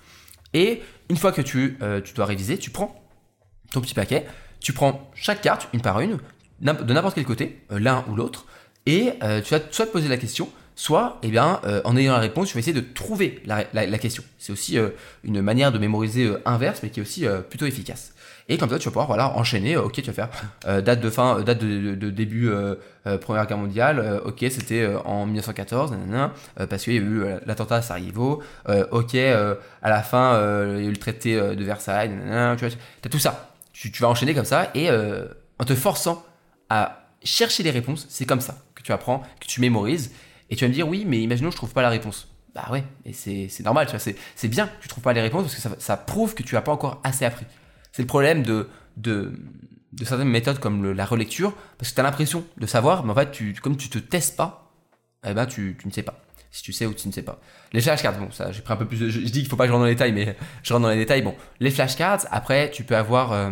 Et 0.55 0.83
une 1.11 1.17
fois 1.17 1.33
que 1.33 1.43
tu, 1.43 1.79
tu 2.05 2.15
dois 2.15 2.27
réviser, 2.27 2.59
tu 2.59 2.71
prends 2.71 3.05
ton 3.73 3.81
petit 3.81 3.95
paquet, 3.95 4.27
tu 4.61 4.73
prends 4.73 5.11
chaque 5.15 5.41
carte 5.41 5.69
une 5.73 5.81
par 5.81 6.01
une, 6.01 6.19
de 6.61 6.93
n'importe 6.93 7.15
quel 7.15 7.25
côté, 7.25 7.65
euh, 7.71 7.79
l'un 7.79 8.05
ou 8.09 8.17
l'autre, 8.17 8.47
et 8.87 9.13
euh, 9.23 9.41
tu 9.41 9.55
vas 9.55 9.61
soit 9.71 9.87
te 9.87 9.93
poser 9.93 10.09
la 10.09 10.17
question, 10.17 10.51
soit 10.79 11.19
eh 11.25 11.29
bien, 11.29 11.61
euh, 11.65 11.81
en 11.85 11.97
ayant 11.97 12.13
la 12.13 12.21
réponse, 12.21 12.49
tu 12.49 12.55
vas 12.55 12.61
essayer 12.61 12.73
de 12.73 12.87
trouver 12.95 13.43
la, 13.45 13.65
question. 13.99 14.23
C'est 14.39 14.53
aussi 14.53 14.79
une 15.25 15.43
manière 15.43 15.73
de 15.73 15.79
mémoriser 15.79 16.33
inverse, 16.45 16.85
mais 16.85 16.91
qui 16.91 17.01
est 17.01 17.03
aussi 17.03 17.27
plutôt 17.51 17.67
efficace. 17.67 18.15
Et 18.49 18.59
comme 18.59 18.71
ça, 18.71 18.79
tu 18.79 18.85
vas 18.85 18.93
pouvoir 18.93 19.09
voilà, 19.09 19.37
enchaîner, 19.37 19.77
ok, 19.77 19.95
tu 19.95 20.11
vas 20.11 20.13
faire 20.13 20.83
date 20.83 21.01
de 21.01 21.11
fin, 21.11 21.41
date 21.41 21.59
de, 21.59 22.11
début 22.11 22.51
Première 23.21 23.47
Guerre 23.47 23.59
mondiale, 23.59 24.23
ok, 24.25 24.39
c'était 24.51 24.89
en 25.05 25.27
1914, 25.27 25.97
parce 26.71 26.85
qu'il 26.85 26.93
y 26.95 26.99
a 26.99 27.01
eu 27.01 27.25
l'attentat 27.45 27.77
à 27.77 27.83
Sarajevo, 27.83 28.41
ok, 28.93 29.15
à 29.17 29.91
la 29.91 30.03
fin, 30.05 30.41
il 30.77 30.85
y 30.85 30.87
a 30.87 30.89
eu 30.89 30.93
le 30.93 30.97
traité 30.97 31.35
de 31.35 31.65
Versailles, 31.65 32.13
tu 32.57 32.65
vois, 32.65 32.75
as 33.05 33.09
tout 33.09 33.19
ça. 33.19 33.53
Tu, 33.73 33.91
vas 34.01 34.09
enchaîner 34.09 34.33
comme 34.33 34.45
ça, 34.45 34.71
et 34.77 34.89
en 34.91 35.65
te 35.65 35.75
forçant 35.75 36.25
à 36.71 37.09
chercher 37.25 37.63
les 37.65 37.71
réponses. 37.71 38.07
C'est 38.09 38.27
comme 38.27 38.41
ça 38.41 38.57
que 38.75 38.83
tu 38.83 38.93
apprends, 38.93 39.23
que 39.41 39.47
tu 39.47 39.61
mémorises. 39.61 40.13
Et 40.51 40.57
tu 40.57 40.65
vas 40.65 40.69
me 40.69 40.75
dire, 40.75 40.89
oui, 40.89 41.05
mais 41.07 41.21
imaginons, 41.21 41.51
je 41.51 41.57
trouve 41.57 41.73
pas 41.73 41.83
la 41.83 41.91
réponse. 41.91 42.29
Bah 42.55 42.67
ouais, 42.73 42.85
et 43.05 43.13
c'est 43.13 43.63
normal, 43.63 43.87
c'est 43.99 44.49
bien 44.49 44.67
que 44.67 44.83
tu 44.83 44.89
trouves 44.89 45.05
pas 45.05 45.13
les 45.13 45.21
réponses 45.21 45.43
parce 45.45 45.55
que 45.55 45.61
ça, 45.61 45.71
ça 45.79 45.97
prouve 45.97 46.35
que 46.35 46.43
tu 46.43 46.57
as 46.57 46.63
pas 46.63 46.73
encore 46.73 47.01
assez 47.05 47.25
appris. 47.25 47.45
C'est 47.93 48.03
le 48.03 48.09
problème 48.09 48.43
de, 48.43 48.69
de, 48.97 49.33
certaines 50.03 50.29
méthodes 50.29 50.59
comme 50.59 50.93
la 50.93 51.05
relecture, 51.05 51.55
parce 51.79 51.91
que 51.91 51.95
tu 51.95 52.01
as 52.01 52.05
l'impression 52.05 52.45
de 52.57 52.67
savoir, 52.67 53.05
mais 53.05 53.13
en 53.13 53.15
fait, 53.15 53.31
tu, 53.31 53.55
comme 53.55 53.77
tu 53.77 53.89
te 53.91 53.99
testes 53.99 54.37
pas, 54.37 54.73
eh 55.27 55.35
ben 55.35 55.47
tu, 55.47 55.77
tu 55.79 55.87
ne 55.87 55.93
sais 55.93 56.03
pas. 56.03 56.21
Si 56.51 56.63
tu 56.63 56.73
sais 56.73 56.87
ou 56.87 56.95
tu 56.95 57.07
ne 57.07 57.13
sais 57.13 57.23
pas. 57.23 57.41
Les 57.73 57.81
flashcards, 57.81 58.19
bon, 58.19 58.31
ça, 58.31 58.51
j'ai 58.53 58.63
pris 58.63 58.73
un 58.73 58.77
peu 58.77 58.87
plus 58.87 59.11
je, 59.11 59.21
dis 59.21 59.41
qu'il 59.41 59.49
faut 59.49 59.57
pas 59.57 59.65
que 59.65 59.69
je 59.69 59.73
rentre 59.73 59.83
dans 59.83 59.89
les 59.89 59.95
détails, 59.95 60.13
mais 60.13 60.35
je 60.63 60.73
rentre 60.73 60.85
dans 60.85 60.91
les 60.91 60.97
détails. 60.97 61.23
Bon, 61.23 61.35
les 61.61 61.71
flashcards, 61.71 62.27
après, 62.31 62.71
tu 62.71 62.85
peux 62.85 62.97
avoir 62.97 63.33
euh, 63.33 63.51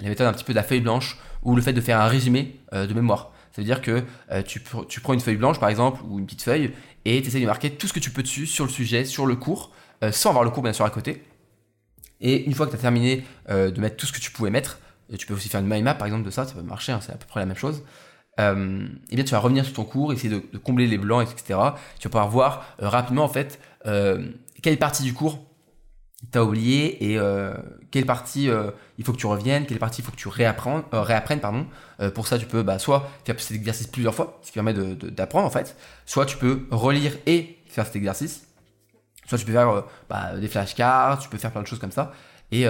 la 0.00 0.08
méthode 0.08 0.26
un 0.26 0.32
petit 0.32 0.44
peu 0.44 0.52
de 0.52 0.56
la 0.56 0.62
feuille 0.62 0.80
blanche 0.80 1.18
ou 1.42 1.54
le 1.54 1.62
fait 1.62 1.72
de 1.72 1.80
faire 1.80 2.00
un 2.00 2.06
résumé 2.06 2.58
euh, 2.72 2.86
de 2.86 2.94
mémoire. 2.94 3.32
Ça 3.52 3.60
veut 3.60 3.66
dire 3.66 3.82
que 3.82 4.04
euh, 4.30 4.42
tu, 4.42 4.60
prends 4.60 5.12
une 5.12 5.20
feuille 5.20 5.36
blanche 5.36 5.58
par 5.58 5.68
exemple 5.68 6.02
ou 6.08 6.18
une 6.18 6.26
petite 6.26 6.42
feuille 6.42 6.72
et 7.04 7.20
tu 7.20 7.28
essaies 7.28 7.40
de 7.40 7.46
marquer 7.46 7.70
tout 7.70 7.88
ce 7.88 7.92
que 7.92 7.98
tu 7.98 8.10
peux 8.10 8.22
dessus 8.22 8.46
sur 8.46 8.64
le 8.64 8.70
sujet, 8.70 9.04
sur 9.04 9.26
le 9.26 9.36
cours, 9.36 9.72
euh, 10.04 10.12
sans 10.12 10.30
avoir 10.30 10.44
le 10.44 10.50
cours 10.50 10.62
bien 10.62 10.72
sûr 10.72 10.84
à 10.84 10.90
côté. 10.90 11.24
Et 12.20 12.44
une 12.44 12.54
fois 12.54 12.66
que 12.66 12.70
tu 12.72 12.76
as 12.76 12.80
terminé 12.80 13.24
de 13.48 13.80
mettre 13.80 13.96
tout 13.96 14.04
ce 14.04 14.12
que 14.12 14.20
tu 14.20 14.30
pouvais 14.30 14.50
mettre, 14.50 14.78
tu 15.18 15.26
peux 15.26 15.32
aussi 15.32 15.48
faire 15.48 15.60
une 15.60 15.66
mind 15.66 15.82
map 15.82 15.94
par 15.94 16.06
exemple 16.06 16.26
de 16.26 16.30
ça, 16.30 16.46
ça 16.46 16.52
peut 16.52 16.60
marcher, 16.60 16.92
hein, 16.92 17.00
c'est 17.00 17.12
à 17.12 17.16
peu 17.16 17.24
près 17.26 17.40
la 17.40 17.46
même 17.46 17.56
chose. 17.56 17.82
et 18.38 18.42
bien 18.42 19.24
tu 19.24 19.30
vas 19.30 19.38
revenir 19.38 19.64
sur 19.64 19.72
ton 19.72 19.84
cours, 19.84 20.12
essayer 20.12 20.28
de, 20.28 20.42
de 20.52 20.58
combler 20.58 20.86
les 20.86 20.98
blancs, 20.98 21.26
etc. 21.26 21.58
Tu 21.98 22.08
vas 22.08 22.10
pouvoir 22.10 22.28
voir 22.28 22.76
rapidement 22.78 23.24
en 23.24 23.28
fait 23.30 23.58
quelle 24.60 24.78
partie 24.78 25.02
du 25.02 25.14
cours 25.14 25.49
t'as 26.30 26.42
oublié 26.42 27.10
et 27.10 27.18
euh, 27.18 27.54
quelle 27.90 28.06
partie 28.06 28.48
euh, 28.48 28.70
il 28.98 29.04
faut 29.04 29.12
que 29.12 29.18
tu 29.18 29.26
reviennes, 29.26 29.66
quelle 29.66 29.78
partie 29.78 30.02
il 30.02 30.04
faut 30.04 30.12
que 30.12 30.16
tu 30.16 30.28
réapprennes, 30.28 30.82
euh, 30.92 31.02
réapprennes 31.02 31.40
pardon. 31.40 31.66
pour 32.14 32.26
ça, 32.26 32.38
tu 32.38 32.46
peux 32.46 32.62
bah, 32.62 32.78
soit 32.78 33.10
faire 33.24 33.38
cet 33.40 33.56
exercice 33.56 33.86
plusieurs 33.86 34.14
fois, 34.14 34.38
ce 34.42 34.48
qui 34.48 34.54
permet 34.54 34.74
d'apprendre 34.74 35.46
en 35.46 35.50
fait, 35.50 35.76
soit 36.06 36.26
tu 36.26 36.36
peux 36.36 36.66
relire 36.70 37.12
et 37.26 37.58
faire 37.66 37.86
cet 37.86 37.96
exercice, 37.96 38.46
soit 39.26 39.38
tu 39.38 39.44
peux 39.44 39.52
faire 39.52 39.84
bah, 40.08 40.36
des 40.36 40.48
flashcards, 40.48 41.18
tu 41.18 41.28
peux 41.28 41.38
faire 41.38 41.52
plein 41.52 41.62
de 41.62 41.66
choses 41.66 41.78
comme 41.78 41.92
ça. 41.92 42.12
Et, 42.52 42.66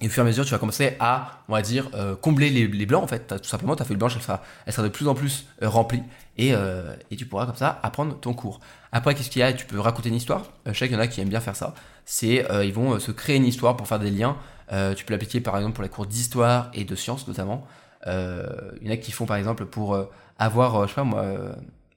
et 0.00 0.06
au 0.06 0.10
fur 0.10 0.22
et 0.22 0.26
à 0.26 0.28
mesure, 0.28 0.44
tu 0.44 0.50
vas 0.50 0.58
commencer 0.58 0.96
à, 0.98 1.42
on 1.48 1.52
va 1.52 1.62
dire, 1.62 1.90
combler 2.22 2.48
les, 2.48 2.86
blancs 2.86 3.04
en 3.04 3.06
fait. 3.06 3.26
tout 3.26 3.48
simplement, 3.48 3.76
ta 3.76 3.84
feuille 3.84 3.98
blanche, 3.98 4.14
elle 4.16 4.22
sera, 4.22 4.42
elle 4.64 4.72
sera 4.72 4.82
de 4.82 4.92
plus 4.92 5.06
en 5.08 5.14
plus 5.14 5.46
remplie 5.60 6.02
et, 6.38 6.54
et 7.10 7.16
tu 7.16 7.26
pourras 7.26 7.44
comme 7.44 7.56
ça 7.56 7.78
apprendre 7.82 8.18
ton 8.18 8.32
cours. 8.32 8.60
Après, 8.92 9.14
qu'est-ce 9.14 9.28
qu'il 9.28 9.40
y 9.40 9.42
a? 9.42 9.52
Tu 9.52 9.66
peux 9.66 9.78
raconter 9.78 10.08
une 10.08 10.14
histoire. 10.14 10.44
je 10.64 10.72
sais 10.72 10.88
qu'il 10.88 10.96
y 10.96 10.98
en 10.98 11.02
a 11.02 11.06
qui 11.06 11.20
aiment 11.20 11.28
bien 11.28 11.40
faire 11.40 11.54
ça 11.54 11.74
c'est 12.10 12.50
euh, 12.50 12.64
ils 12.64 12.72
vont 12.72 12.94
euh, 12.94 12.98
se 12.98 13.12
créer 13.12 13.36
une 13.36 13.46
histoire 13.46 13.76
pour 13.76 13.86
faire 13.86 14.00
des 14.00 14.10
liens. 14.10 14.36
Euh, 14.72 14.94
tu 14.94 15.04
peux 15.04 15.12
l'appliquer 15.12 15.40
par 15.40 15.56
exemple 15.56 15.74
pour 15.74 15.84
les 15.84 15.88
cours 15.88 16.06
d'histoire 16.06 16.68
et 16.74 16.84
de 16.84 16.96
sciences 16.96 17.28
notamment. 17.28 17.66
il 18.06 18.12
y 18.82 18.88
en 18.88 18.92
a 18.92 18.96
qui 18.96 19.12
font 19.12 19.26
par 19.26 19.36
exemple 19.36 19.66
pour 19.66 19.96
avoir, 20.38 20.88
je 20.88 20.88
sais 20.88 20.94
pas 20.96 21.04
moi, 21.04 21.24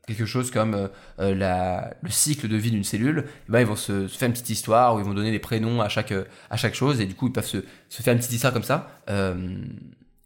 quelque 0.07 0.25
chose 0.25 0.51
comme 0.51 0.89
la, 1.17 1.93
le 2.01 2.09
cycle 2.09 2.47
de 2.47 2.57
vie 2.57 2.71
d'une 2.71 2.83
cellule, 2.83 3.25
eh 3.27 3.51
ben, 3.51 3.61
ils 3.61 3.65
vont 3.65 3.75
se, 3.75 4.07
faire 4.07 4.27
une 4.27 4.33
petite 4.33 4.49
histoire 4.49 4.95
où 4.95 4.99
ils 4.99 5.05
vont 5.05 5.13
donner 5.13 5.31
des 5.31 5.39
prénoms 5.39 5.81
à 5.81 5.87
chaque, 5.87 6.13
à 6.49 6.57
chaque 6.57 6.75
chose 6.75 6.99
et 6.99 7.05
du 7.05 7.15
coup 7.15 7.27
ils 7.27 7.33
peuvent 7.33 7.45
se, 7.45 7.63
faire 7.89 8.13
une 8.13 8.19
petite 8.19 8.33
histoire 8.33 8.51
comme 8.51 8.63
ça. 8.63 9.01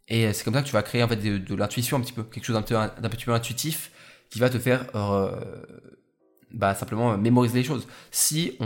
et 0.08 0.32
c'est 0.32 0.44
comme 0.44 0.54
ça 0.54 0.62
que 0.62 0.66
tu 0.66 0.72
vas 0.72 0.82
créer 0.82 1.02
en 1.02 1.08
fait 1.08 1.16
de, 1.16 1.54
l'intuition 1.54 1.96
un 1.96 2.00
petit 2.00 2.12
peu, 2.12 2.24
quelque 2.24 2.44
chose 2.44 2.56
d'un 2.56 3.08
petit 3.08 3.24
peu 3.24 3.32
intuitif 3.32 3.92
qui 4.30 4.40
va 4.40 4.50
te 4.50 4.58
faire 4.58 4.86
bah, 6.52 6.74
simplement 6.74 7.12
euh, 7.12 7.16
mémoriser 7.16 7.58
les 7.58 7.64
choses. 7.64 7.86
Si 8.10 8.58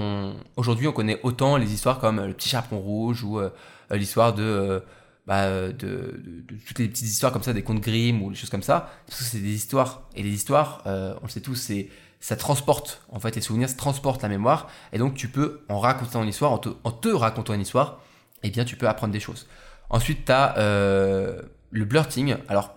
aujourd'hui 0.56 0.86
on 0.86 0.92
connaît 0.92 1.20
autant 1.22 1.56
les 1.56 1.72
histoires 1.72 1.98
comme 1.98 2.18
euh, 2.18 2.26
le 2.26 2.34
petit 2.34 2.48
chaperon 2.48 2.78
rouge 2.78 3.24
ou 3.24 3.38
euh, 3.40 3.50
l'histoire 3.90 4.34
de, 4.34 4.82
bah, 5.26 5.68
de, 5.68 5.72
de, 5.72 6.56
toutes 6.66 6.78
les 6.78 6.88
petites 6.88 7.08
histoires 7.08 7.32
comme 7.32 7.42
ça, 7.42 7.52
des 7.52 7.62
contes 7.62 7.80
Grimm 7.80 8.22
ou 8.22 8.30
des 8.30 8.36
choses 8.36 8.50
comme 8.50 8.62
ça, 8.62 8.90
parce 9.06 9.18
que 9.18 9.24
c'est 9.24 9.38
des 9.38 9.54
histoires. 9.54 10.08
Et 10.16 10.22
les 10.22 10.30
histoires, 10.30 10.82
on 10.86 11.24
le 11.24 11.28
sait 11.28 11.40
tous, 11.40 11.54
c'est, 11.54 11.88
ça 12.22 12.36
transporte, 12.36 13.02
en 13.10 13.18
fait, 13.18 13.34
les 13.34 13.42
souvenirs, 13.42 13.68
ça 13.68 13.74
transporte 13.74 14.22
la 14.22 14.28
mémoire, 14.28 14.68
et 14.92 14.98
donc 14.98 15.14
tu 15.14 15.26
peux, 15.26 15.62
en 15.68 15.80
racontant 15.80 16.22
une 16.22 16.28
histoire, 16.28 16.52
en 16.52 16.58
te, 16.58 17.08
racontant 17.08 17.52
une 17.52 17.60
histoire, 17.60 18.00
eh 18.44 18.50
bien, 18.50 18.64
tu 18.64 18.76
peux 18.76 18.88
apprendre 18.88 19.12
des 19.12 19.20
choses. 19.20 19.48
Ensuite, 19.90 20.26
tu 20.26 20.32
as 20.32 20.56
euh, 20.56 21.42
le 21.72 21.84
blurting. 21.84 22.36
Alors, 22.48 22.74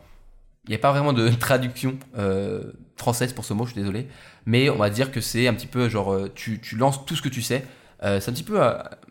il 0.65 0.71
n'y 0.71 0.75
a 0.75 0.79
pas 0.79 0.91
vraiment 0.91 1.13
de 1.13 1.29
traduction 1.39 1.95
euh, 2.17 2.73
française 2.97 3.33
pour 3.33 3.45
ce 3.45 3.53
mot, 3.53 3.65
je 3.65 3.73
suis 3.73 3.79
désolé, 3.79 4.07
mais 4.47 4.71
on 4.71 4.77
va 4.77 4.89
dire 4.89 5.11
que 5.11 5.21
c'est 5.21 5.47
un 5.47 5.53
petit 5.53 5.67
peu 5.67 5.89
genre, 5.89 6.11
euh, 6.11 6.31
tu, 6.33 6.59
tu, 6.59 6.75
lances 6.75 7.05
tout 7.05 7.15
ce 7.15 7.21
que 7.21 7.29
tu 7.29 7.43
sais. 7.43 7.63
c'est 8.01 8.29
un 8.29 8.33
petit 8.33 8.43
peu, 8.43 8.59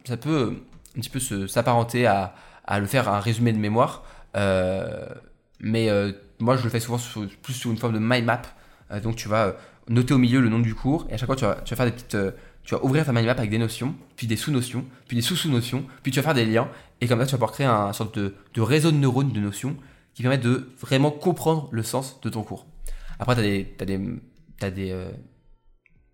ça 0.04 0.16
peut 0.16 0.56
un 0.96 1.00
petit 1.00 1.10
peu 1.10 1.46
s'apparenter 1.46 2.06
à, 2.06 2.34
à, 2.64 2.80
le 2.80 2.86
faire 2.86 3.08
un 3.08 3.20
résumé 3.20 3.52
de 3.52 3.58
mémoire, 3.58 4.04
mais 5.60 5.88
moi, 6.40 6.56
je 6.56 6.64
le 6.64 6.70
fais 6.70 6.80
souvent 6.80 6.98
plus 7.42 7.54
sur 7.54 7.70
une 7.70 7.78
forme 7.78 7.94
de 7.94 7.98
mind 7.98 8.24
map. 8.24 8.42
donc, 9.02 9.16
tu 9.16 9.28
vas 9.28 9.56
noter 9.88 10.14
au 10.14 10.18
milieu 10.18 10.40
le 10.40 10.48
nom 10.48 10.58
du 10.58 10.74
cours, 10.74 11.06
et 11.10 11.14
à 11.14 11.16
chaque 11.16 11.26
fois, 11.26 11.36
tu 11.36 11.44
vas, 11.44 11.56
tu 11.64 11.70
vas 11.70 11.76
faire 11.76 11.86
des 11.86 11.92
petites. 11.92 12.14
Euh, 12.14 12.32
tu 12.62 12.74
vas 12.74 12.82
ouvrir 12.82 13.04
ta 13.04 13.12
mind 13.12 13.26
map 13.26 13.32
avec 13.32 13.50
des 13.50 13.58
notions, 13.58 13.94
puis 14.16 14.26
des 14.26 14.36
sous-notions, 14.36 14.86
puis 15.06 15.16
des 15.16 15.22
sous-sous-notions, 15.22 15.84
puis 16.02 16.10
tu 16.12 16.18
vas 16.18 16.22
faire 16.22 16.34
des 16.34 16.46
liens, 16.46 16.68
et 17.02 17.06
comme 17.06 17.20
ça, 17.20 17.26
tu 17.26 17.32
vas 17.32 17.36
pouvoir 17.36 17.52
créer 17.52 17.66
un 17.66 17.92
sorte 17.92 18.18
de, 18.18 18.34
réseau 18.56 18.90
de 18.90 18.96
neurones 18.96 19.32
de 19.32 19.40
notions 19.40 19.76
qui 20.14 20.22
permet 20.22 20.38
de 20.38 20.70
vraiment 20.80 21.10
comprendre 21.10 21.68
le 21.72 21.82
sens 21.82 22.20
de 22.22 22.30
ton 22.30 22.42
cours. 22.42 22.66
Après, 23.18 23.34
tu 23.34 23.40
as 23.40 23.42
des, 23.42 23.74
as 23.80 23.84
des, 23.84 24.70
des, 24.70 24.92
euh, 24.92 25.10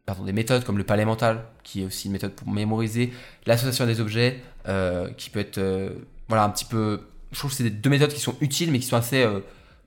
pardon, 0.06 0.24
des 0.24 0.32
méthodes 0.32 0.64
comme 0.64 0.76
le 0.76 0.82
palais 0.82 1.04
mental, 1.04 1.44
qui 1.62 1.82
est 1.82 1.84
aussi 1.84 2.06
une 2.06 2.12
méthode 2.14 2.32
pour 2.32 2.50
mémoriser, 2.50 3.12
l'association 3.46 3.86
des 3.86 4.00
objets, 4.00 4.42
euh, 4.66 5.08
qui 5.12 5.30
peut 5.30 5.38
être 5.38 5.58
voilà, 6.30 6.44
un 6.44 6.50
petit 6.50 6.64
peu. 6.64 7.02
Je 7.32 7.38
trouve 7.38 7.50
que 7.50 7.58
c'est 7.58 7.68
deux 7.68 7.90
méthodes 7.90 8.12
qui 8.12 8.20
sont 8.20 8.36
utiles, 8.40 8.72
mais 8.72 8.78
qui 8.78 8.86
sont 8.86 8.96
assez 8.96 9.24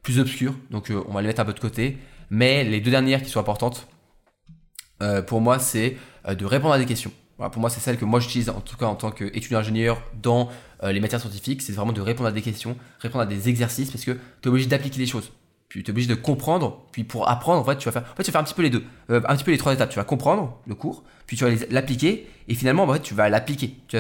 plus 0.04 0.20
obscures, 0.20 0.54
donc 0.70 0.92
on 1.08 1.12
va 1.12 1.22
les 1.22 1.28
mettre 1.28 1.42
un 1.42 1.46
peu 1.46 1.54
de 1.54 1.60
côté. 1.60 1.98
Mais 2.30 2.64
les 2.64 2.80
deux 2.82 2.92
dernières 2.92 3.22
qui 3.22 3.30
sont 3.30 3.40
importantes, 3.40 3.88
euh, 5.02 5.22
pour 5.22 5.42
moi, 5.42 5.60
c'est 5.60 5.98
euh, 6.28 6.36
de 6.36 6.46
répondre 6.46 6.74
à 6.74 6.80
des 6.80 6.86
questions. 6.86 7.12
Pour 7.38 7.60
moi, 7.60 7.70
c'est 7.70 7.82
celle 7.82 7.98
que 7.98 8.06
moi 8.06 8.20
j'utilise 8.20 8.50
en 8.50 8.62
tout 8.62 8.78
cas 8.78 8.86
en 8.86 8.96
tant 8.96 9.12
qu'étudiant 9.12 9.60
ingénieur 9.60 10.02
dans 10.22 10.50
euh, 10.84 10.94
les 10.94 11.00
matières 11.00 11.20
scientifiques. 11.20 11.62
C'est 11.62 11.74
vraiment 11.74 11.92
de 11.92 12.00
répondre 12.00 12.30
à 12.30 12.32
des 12.32 12.42
questions, 12.42 12.78
répondre 13.00 13.24
à 13.24 13.26
des 13.26 13.50
exercices 13.50 13.92
parce 13.92 14.06
que 14.06 14.12
tu 14.12 14.20
es 14.46 14.48
obligé 14.48 14.68
d'appliquer 14.68 15.00
les 15.00 15.08
choses. 15.08 15.32
Tu 15.82 15.88
es 15.88 15.90
obligé 15.90 16.08
de 16.08 16.16
comprendre. 16.16 16.86
Puis 16.92 17.04
pour 17.04 17.30
apprendre, 17.30 17.62
en 17.62 17.64
fait, 17.64 17.78
tu 17.78 17.86
vas 17.86 17.92
faire, 17.92 18.04
en 18.12 18.16
fait, 18.16 18.24
tu 18.24 18.32
vas 18.32 18.40
un 18.40 18.44
petit 18.44 18.54
peu 18.54 18.62
les 18.62 18.70
deux. 18.70 18.84
un 19.10 19.36
petit 19.36 19.44
peu 19.44 19.52
les 19.52 19.58
trois 19.58 19.74
étapes. 19.74 19.90
Tu 19.90 19.98
vas 19.98 20.04
comprendre 20.04 20.58
le 20.68 20.76
cours, 20.76 21.04
puis 21.26 21.38
tu 21.38 21.46
vas 21.46 21.52
l'appliquer. 21.72 22.30
Et 22.48 22.56
finalement, 22.56 22.84
en 22.84 22.94
fait, 22.94 23.02
tu 23.02 23.14
vas 23.14 23.30
l'appliquer. 23.30 23.76
Tu, 23.88 23.98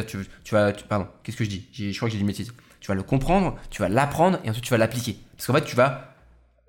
vas, 0.51 0.71
pardon, 0.73 1.07
qu'est-ce 1.23 1.37
que 1.37 1.43
je 1.43 1.49
dis? 1.49 1.67
Je 1.73 1.95
crois 1.95 2.07
que 2.07 2.11
j'ai 2.11 2.17
dit 2.17 2.21
une 2.21 2.27
bêtise. 2.27 2.53
Tu 2.79 2.87
vas 2.89 2.95
le 2.95 3.03
comprendre, 3.03 3.55
tu 3.69 3.81
vas 3.81 3.89
l'apprendre 3.89 4.39
et 4.43 4.49
ensuite 4.49 4.65
tu 4.65 4.71
vas 4.71 4.77
l'appliquer. 4.77 5.17
Parce 5.37 5.47
qu'en 5.47 5.53
fait, 5.53 5.63
tu 5.63 5.75
vas 5.75 6.15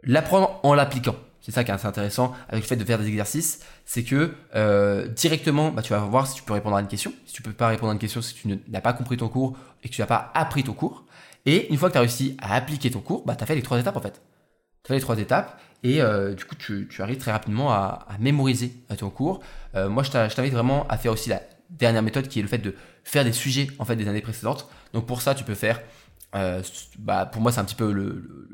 l'apprendre 0.04 0.60
en 0.62 0.74
l'appliquant. 0.74 1.16
C'est 1.44 1.52
ça 1.52 1.62
qui 1.62 1.70
est 1.70 1.74
assez 1.74 1.86
intéressant 1.86 2.32
avec 2.48 2.64
le 2.64 2.66
fait 2.68 2.76
de 2.76 2.84
faire 2.84 2.98
des 2.98 3.06
exercices, 3.06 3.60
c'est 3.84 4.02
que 4.02 4.32
euh, 4.54 5.06
directement, 5.08 5.70
bah, 5.70 5.82
tu 5.82 5.92
vas 5.92 5.98
voir 5.98 6.26
si 6.26 6.36
tu 6.36 6.42
peux 6.42 6.54
répondre 6.54 6.76
à 6.76 6.80
une 6.80 6.86
question. 6.86 7.12
Si 7.26 7.34
tu 7.34 7.42
peux 7.42 7.52
pas 7.52 7.68
répondre 7.68 7.90
à 7.90 7.92
une 7.92 7.98
question, 7.98 8.22
si 8.22 8.34
tu 8.34 8.48
n'as 8.68 8.80
pas 8.80 8.94
compris 8.94 9.18
ton 9.18 9.28
cours 9.28 9.54
et 9.82 9.90
que 9.90 9.94
tu 9.94 10.00
n'as 10.00 10.06
pas 10.06 10.30
appris 10.32 10.64
ton 10.64 10.72
cours. 10.72 11.04
Et 11.44 11.70
une 11.70 11.76
fois 11.76 11.90
que 11.90 11.92
tu 11.92 11.98
as 11.98 12.00
réussi 12.00 12.34
à 12.40 12.54
appliquer 12.54 12.90
ton 12.90 13.00
cours, 13.00 13.26
bah, 13.26 13.36
tu 13.36 13.44
as 13.44 13.46
fait 13.46 13.56
les 13.56 13.62
trois 13.62 13.78
étapes 13.78 13.96
en 13.96 14.00
fait. 14.00 14.22
Tu 14.84 14.92
as 14.92 14.94
les 14.94 15.00
trois 15.00 15.18
étapes 15.18 15.60
et 15.82 16.00
euh, 16.00 16.34
du 16.34 16.44
coup, 16.44 16.54
tu, 16.54 16.88
arrives 17.00 17.18
très 17.18 17.32
rapidement 17.32 17.72
à, 17.72 18.06
mémoriser 18.20 18.72
euh, 18.90 18.96
ton 18.96 19.10
cours. 19.10 19.42
moi, 19.74 20.02
je 20.02 20.10
t'invite 20.10 20.52
vraiment 20.52 20.86
à 20.88 20.96
faire 20.96 21.12
aussi 21.12 21.28
la 21.28 21.42
dernière 21.70 22.02
méthode 22.02 22.28
qui 22.28 22.38
est 22.38 22.42
le 22.42 22.48
fait 22.48 22.58
de 22.58 22.74
faire 23.02 23.24
des 23.24 23.32
sujets 23.32 23.68
en 23.78 23.84
fait 23.84 23.96
des 23.96 24.08
années 24.08 24.20
précédentes. 24.20 24.68
Donc 24.92 25.06
pour 25.06 25.20
ça, 25.22 25.34
tu 25.34 25.44
peux 25.44 25.54
faire, 25.54 25.80
bah, 26.32 27.26
pour 27.26 27.42
moi, 27.42 27.50
c'est 27.50 27.60
un 27.60 27.64
petit 27.64 27.74
peu 27.74 27.92
le, 27.92 28.48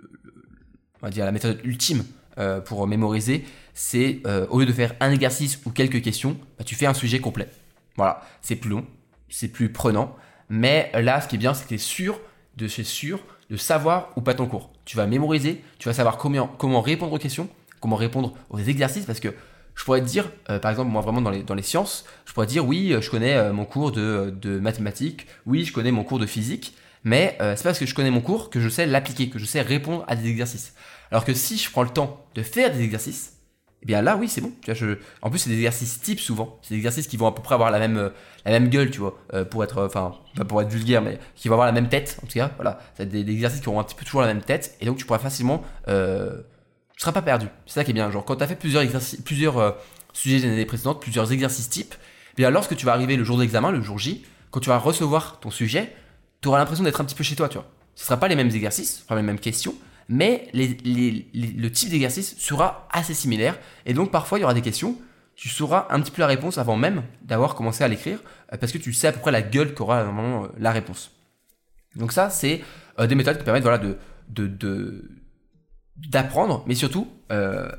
on 1.02 1.06
va 1.06 1.10
dire 1.10 1.24
la 1.24 1.32
méthode 1.32 1.60
ultime 1.64 2.04
euh, 2.38 2.60
pour 2.60 2.86
mémoriser, 2.86 3.44
c'est 3.74 4.20
euh, 4.26 4.46
au 4.50 4.60
lieu 4.60 4.66
de 4.66 4.72
faire 4.72 4.94
un 5.00 5.10
exercice 5.10 5.60
ou 5.66 5.70
quelques 5.70 6.00
questions, 6.02 6.38
bah, 6.58 6.64
tu 6.64 6.74
fais 6.74 6.86
un 6.86 6.94
sujet 6.94 7.20
complet. 7.20 7.48
Voilà, 7.96 8.22
c'est 8.40 8.56
plus 8.56 8.70
long, 8.70 8.86
c'est 9.28 9.48
plus 9.48 9.72
prenant, 9.72 10.16
mais 10.48 10.90
là, 10.94 11.20
ce 11.20 11.28
qui 11.28 11.36
est 11.36 11.38
bien, 11.38 11.54
c'est 11.54 11.64
que 11.64 11.68
tu 11.68 11.74
es 11.74 11.78
sûr 11.78 12.20
de, 12.56 12.68
sûr 12.68 13.20
de 13.50 13.56
savoir 13.56 14.10
ou 14.16 14.20
pas 14.20 14.34
ton 14.34 14.46
cours. 14.46 14.72
Tu 14.90 14.96
vas 14.96 15.06
mémoriser, 15.06 15.62
tu 15.78 15.86
vas 15.86 15.94
savoir 15.94 16.16
comment, 16.18 16.80
répondre 16.80 17.12
aux 17.12 17.18
questions, 17.18 17.48
comment 17.78 17.94
répondre 17.94 18.34
aux 18.50 18.58
exercices, 18.58 19.04
parce 19.04 19.20
que 19.20 19.28
je 19.76 19.84
pourrais 19.84 20.00
te 20.00 20.06
dire, 20.06 20.28
euh, 20.48 20.58
par 20.58 20.72
exemple, 20.72 20.90
moi 20.90 21.00
vraiment 21.00 21.20
dans 21.20 21.54
les, 21.54 21.62
sciences, 21.62 22.04
je 22.26 22.32
pourrais 22.32 22.48
te 22.48 22.50
dire, 22.50 22.66
oui, 22.66 22.96
je 23.00 23.08
connais 23.08 23.52
mon 23.52 23.66
cours 23.66 23.92
de, 23.92 24.58
mathématiques, 24.60 25.28
oui, 25.46 25.64
je 25.64 25.72
connais 25.72 25.92
mon 25.92 26.02
cours 26.02 26.18
de 26.18 26.26
physique, 26.26 26.74
mais 27.04 27.38
c'est 27.38 27.62
parce 27.62 27.78
que 27.78 27.86
je 27.86 27.94
connais 27.94 28.10
mon 28.10 28.20
cours 28.20 28.50
que 28.50 28.58
je 28.58 28.68
sais 28.68 28.84
l'appliquer, 28.84 29.28
que 29.28 29.38
je 29.38 29.44
sais 29.44 29.60
répondre 29.60 30.04
à 30.08 30.16
des 30.16 30.28
exercices. 30.28 30.74
Alors 31.12 31.24
que 31.24 31.34
si 31.34 31.56
je 31.56 31.70
prends 31.70 31.84
le 31.84 31.90
temps 31.90 32.26
de 32.34 32.42
faire 32.42 32.72
des 32.72 32.82
exercices, 32.82 33.34
eh 33.82 33.86
bien 33.86 34.02
là, 34.02 34.16
oui, 34.16 34.28
c'est 34.28 34.40
bon. 34.40 34.52
Tu 34.62 34.72
vois. 34.72 34.96
En 35.22 35.30
plus, 35.30 35.38
c'est 35.38 35.50
des 35.50 35.56
exercices 35.56 36.00
types 36.00 36.20
souvent. 36.20 36.58
C'est 36.62 36.74
des 36.74 36.78
exercices 36.78 37.06
qui 37.06 37.16
vont 37.16 37.26
à 37.26 37.32
peu 37.32 37.42
près 37.42 37.54
avoir 37.54 37.70
la 37.70 37.78
même, 37.78 37.96
euh, 37.96 38.10
la 38.44 38.52
même 38.52 38.68
gueule, 38.68 38.90
tu 38.90 39.00
vois, 39.00 39.18
euh, 39.32 39.44
pour 39.44 39.64
être, 39.64 39.84
enfin, 39.84 40.14
pas 40.36 40.44
pour 40.44 40.60
être 40.60 40.68
vulgaire, 40.68 41.00
mais 41.02 41.18
qui 41.34 41.48
vont 41.48 41.54
avoir 41.54 41.66
la 41.66 41.72
même 41.72 41.88
tête, 41.88 42.18
en 42.22 42.26
tout 42.26 42.34
cas. 42.34 42.50
Voilà, 42.56 42.78
c'est 42.96 43.08
des, 43.08 43.20
exercices 43.20 43.60
qui 43.60 43.68
auront 43.68 43.80
un 43.80 43.84
petit 43.84 43.94
peu 43.94 44.04
toujours 44.04 44.20
la 44.20 44.26
même 44.26 44.42
tête, 44.42 44.76
et 44.80 44.86
donc 44.86 44.98
tu 44.98 45.06
pourras 45.06 45.18
facilement, 45.18 45.62
euh, 45.88 46.42
tu 46.94 47.00
seras 47.00 47.12
pas 47.12 47.22
perdu. 47.22 47.46
C'est 47.66 47.74
ça 47.74 47.84
qui 47.84 47.90
est 47.90 47.94
bien. 47.94 48.10
Genre, 48.10 48.24
quand 48.24 48.36
tu 48.36 48.44
as 48.44 48.46
fait 48.46 48.56
plusieurs 48.56 48.82
exercices, 48.82 49.20
plusieurs 49.22 49.58
euh, 49.58 49.72
sujets 50.12 50.40
des 50.40 50.52
années 50.52 50.66
précédentes, 50.66 51.00
plusieurs 51.00 51.32
exercices 51.32 51.70
types, 51.70 51.94
eh 52.32 52.36
bien 52.36 52.50
lorsque 52.50 52.76
tu 52.76 52.84
vas 52.84 52.92
arriver 52.92 53.16
le 53.16 53.24
jour 53.24 53.36
de 53.36 53.42
l'examen, 53.42 53.70
le 53.70 53.80
jour 53.80 53.98
J, 53.98 54.24
quand 54.50 54.60
tu 54.60 54.68
vas 54.68 54.78
recevoir 54.78 55.40
ton 55.40 55.50
sujet, 55.50 55.94
tu 56.42 56.48
auras 56.48 56.58
l'impression 56.58 56.84
d'être 56.84 57.00
un 57.00 57.04
petit 57.04 57.14
peu 57.14 57.24
chez 57.24 57.36
toi, 57.36 57.48
tu 57.48 57.56
vois. 57.56 57.66
Ce 57.94 58.04
sera 58.04 58.18
pas 58.18 58.28
les 58.28 58.36
mêmes 58.36 58.50
exercices, 58.50 58.98
ce 58.98 59.04
sera 59.04 59.16
les 59.16 59.22
mêmes 59.22 59.38
questions, 59.38 59.74
mais 60.10 60.48
le 60.52 61.68
type 61.68 61.88
d'exercice 61.88 62.36
sera 62.36 62.88
assez 62.90 63.14
similaire. 63.14 63.56
Et 63.86 63.94
donc 63.94 64.10
parfois 64.10 64.38
il 64.38 64.42
y 64.42 64.44
aura 64.44 64.54
des 64.54 64.60
questions, 64.60 64.96
tu 65.36 65.48
sauras 65.48 65.86
un 65.88 66.00
petit 66.00 66.10
peu 66.10 66.20
la 66.20 66.26
réponse 66.26 66.58
avant 66.58 66.76
même 66.76 67.02
d'avoir 67.22 67.54
commencé 67.54 67.82
à 67.82 67.88
l'écrire, 67.88 68.18
euh, 68.52 68.58
parce 68.58 68.72
que 68.72 68.78
tu 68.78 68.92
sais 68.92 69.06
à 69.06 69.12
peu 69.12 69.20
près 69.20 69.30
la 69.30 69.40
gueule 69.40 69.72
qu'aura 69.72 70.04
normalement 70.04 70.44
euh, 70.44 70.48
la 70.58 70.72
réponse. 70.72 71.12
Donc 71.96 72.12
ça, 72.12 72.28
c'est 72.28 72.60
euh, 72.98 73.06
des 73.06 73.14
méthodes 73.14 73.38
qui 73.38 73.44
permettent 73.44 73.62
voilà, 73.62 73.80
de, 74.28 75.08
d'apprendre, 75.96 76.62
mais 76.66 76.74
surtout 76.74 77.08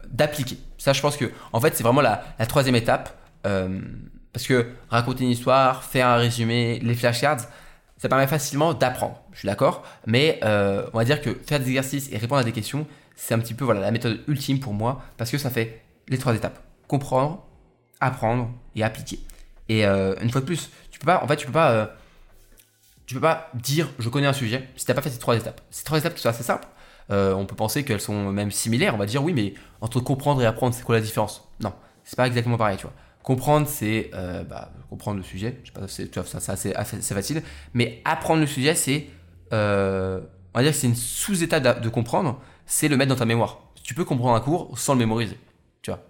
d'appliquer. 0.09 0.57
Ça, 0.77 0.93
je 0.93 1.01
pense 1.01 1.17
que, 1.17 1.25
en 1.51 1.59
fait, 1.59 1.75
c'est 1.75 1.83
vraiment 1.83 2.01
la, 2.01 2.23
troisième 2.47 2.75
étape. 2.75 3.15
parce 3.43 4.47
que 4.47 4.67
raconter 4.89 5.25
une 5.25 5.31
histoire, 5.31 5.83
faire 5.83 6.07
un 6.07 6.15
résumé, 6.15 6.79
les 6.79 6.95
flashcards, 6.95 7.47
ça 8.01 8.09
permet 8.09 8.25
facilement 8.25 8.73
d'apprendre. 8.73 9.21
Je 9.31 9.39
suis 9.39 9.45
d'accord, 9.45 9.83
mais 10.07 10.39
euh, 10.43 10.87
on 10.91 10.97
va 10.97 11.05
dire 11.05 11.21
que 11.21 11.37
faire 11.45 11.59
des 11.59 11.67
exercices 11.67 12.11
et 12.11 12.17
répondre 12.17 12.41
à 12.41 12.43
des 12.43 12.51
questions, 12.51 12.87
c'est 13.15 13.35
un 13.35 13.39
petit 13.39 13.53
peu 13.53 13.63
voilà 13.63 13.79
la 13.79 13.91
méthode 13.91 14.21
ultime 14.27 14.59
pour 14.59 14.73
moi 14.73 15.03
parce 15.17 15.29
que 15.29 15.37
ça 15.37 15.51
fait 15.51 15.83
les 16.07 16.17
trois 16.17 16.33
étapes 16.33 16.59
comprendre, 16.87 17.45
apprendre 17.99 18.49
et 18.75 18.83
appliquer. 18.83 19.19
Et 19.69 19.85
euh, 19.85 20.15
une 20.19 20.31
fois 20.31 20.41
de 20.41 20.47
plus, 20.47 20.71
tu 20.89 20.97
peux 20.97 21.05
pas, 21.05 21.23
en 21.23 21.27
fait, 21.27 21.35
tu 21.35 21.45
peux 21.45 21.51
pas, 21.51 21.71
euh, 21.73 21.85
tu 23.05 23.13
peux 23.13 23.21
pas 23.21 23.51
dire 23.53 23.87
je 23.99 24.09
connais 24.09 24.25
un 24.25 24.33
sujet 24.33 24.67
si 24.75 24.87
t'as 24.87 24.95
pas 24.95 25.03
fait 25.03 25.11
ces 25.11 25.19
trois 25.19 25.37
étapes. 25.37 25.61
Ces 25.69 25.83
trois 25.83 25.99
étapes 25.99 26.15
qui 26.15 26.21
sont 26.21 26.29
assez 26.29 26.43
simples. 26.43 26.67
on 27.09 27.45
peut 27.45 27.55
penser 27.55 27.85
qu'elles 27.85 28.01
sont 28.01 28.31
même 28.31 28.49
similaires. 28.49 28.95
On 28.95 28.97
va 28.97 29.05
dire 29.05 29.23
oui, 29.23 29.33
mais 29.33 29.53
entre 29.79 29.99
comprendre 29.99 30.41
et 30.41 30.47
apprendre, 30.47 30.73
c'est 30.73 30.83
quoi 30.83 30.95
la 30.95 31.01
différence? 31.01 31.47
Non, 31.59 31.73
c'est 32.03 32.15
pas 32.17 32.25
exactement 32.25 32.57
pareil, 32.57 32.77
tu 32.77 32.87
vois. 32.87 32.93
Comprendre, 33.23 33.67
c'est 33.67 34.10
euh, 34.13 34.43
bah, 34.43 34.71
comprendre 34.89 35.17
le 35.17 35.23
sujet. 35.23 35.60
Je 35.63 35.71
sais 35.71 35.79
pas, 35.79 35.88
c'est, 35.88 36.13
c'est 36.51 36.75
assez, 36.75 37.13
facile. 37.13 37.43
Mais 37.73 38.01
apprendre 38.03 38.41
le 38.41 38.47
sujet, 38.47 38.73
c'est, 38.73 39.07
euh, 39.53 40.21
on 40.53 40.60
va 40.60 40.63
dire 40.63 40.71
que 40.71 40.77
c'est 40.77 40.88
une 40.88 40.95
sous-étape 40.95 41.81
de 41.81 41.89
comprendre. 41.89 42.41
C'est 42.65 42.88
le 42.88 42.97
mettre 42.97 43.10
dans 43.10 43.19
ta 43.19 43.25
mémoire. 43.25 43.60
Tu 43.84 43.93
peux 43.93 44.05
comprendre 44.05 44.36
un 44.36 44.39
cours 44.39 44.77
sans 44.77 44.93
le 44.93 44.99
mémoriser. 44.99 45.38
Tu 45.81 45.91
vois. 45.91 46.03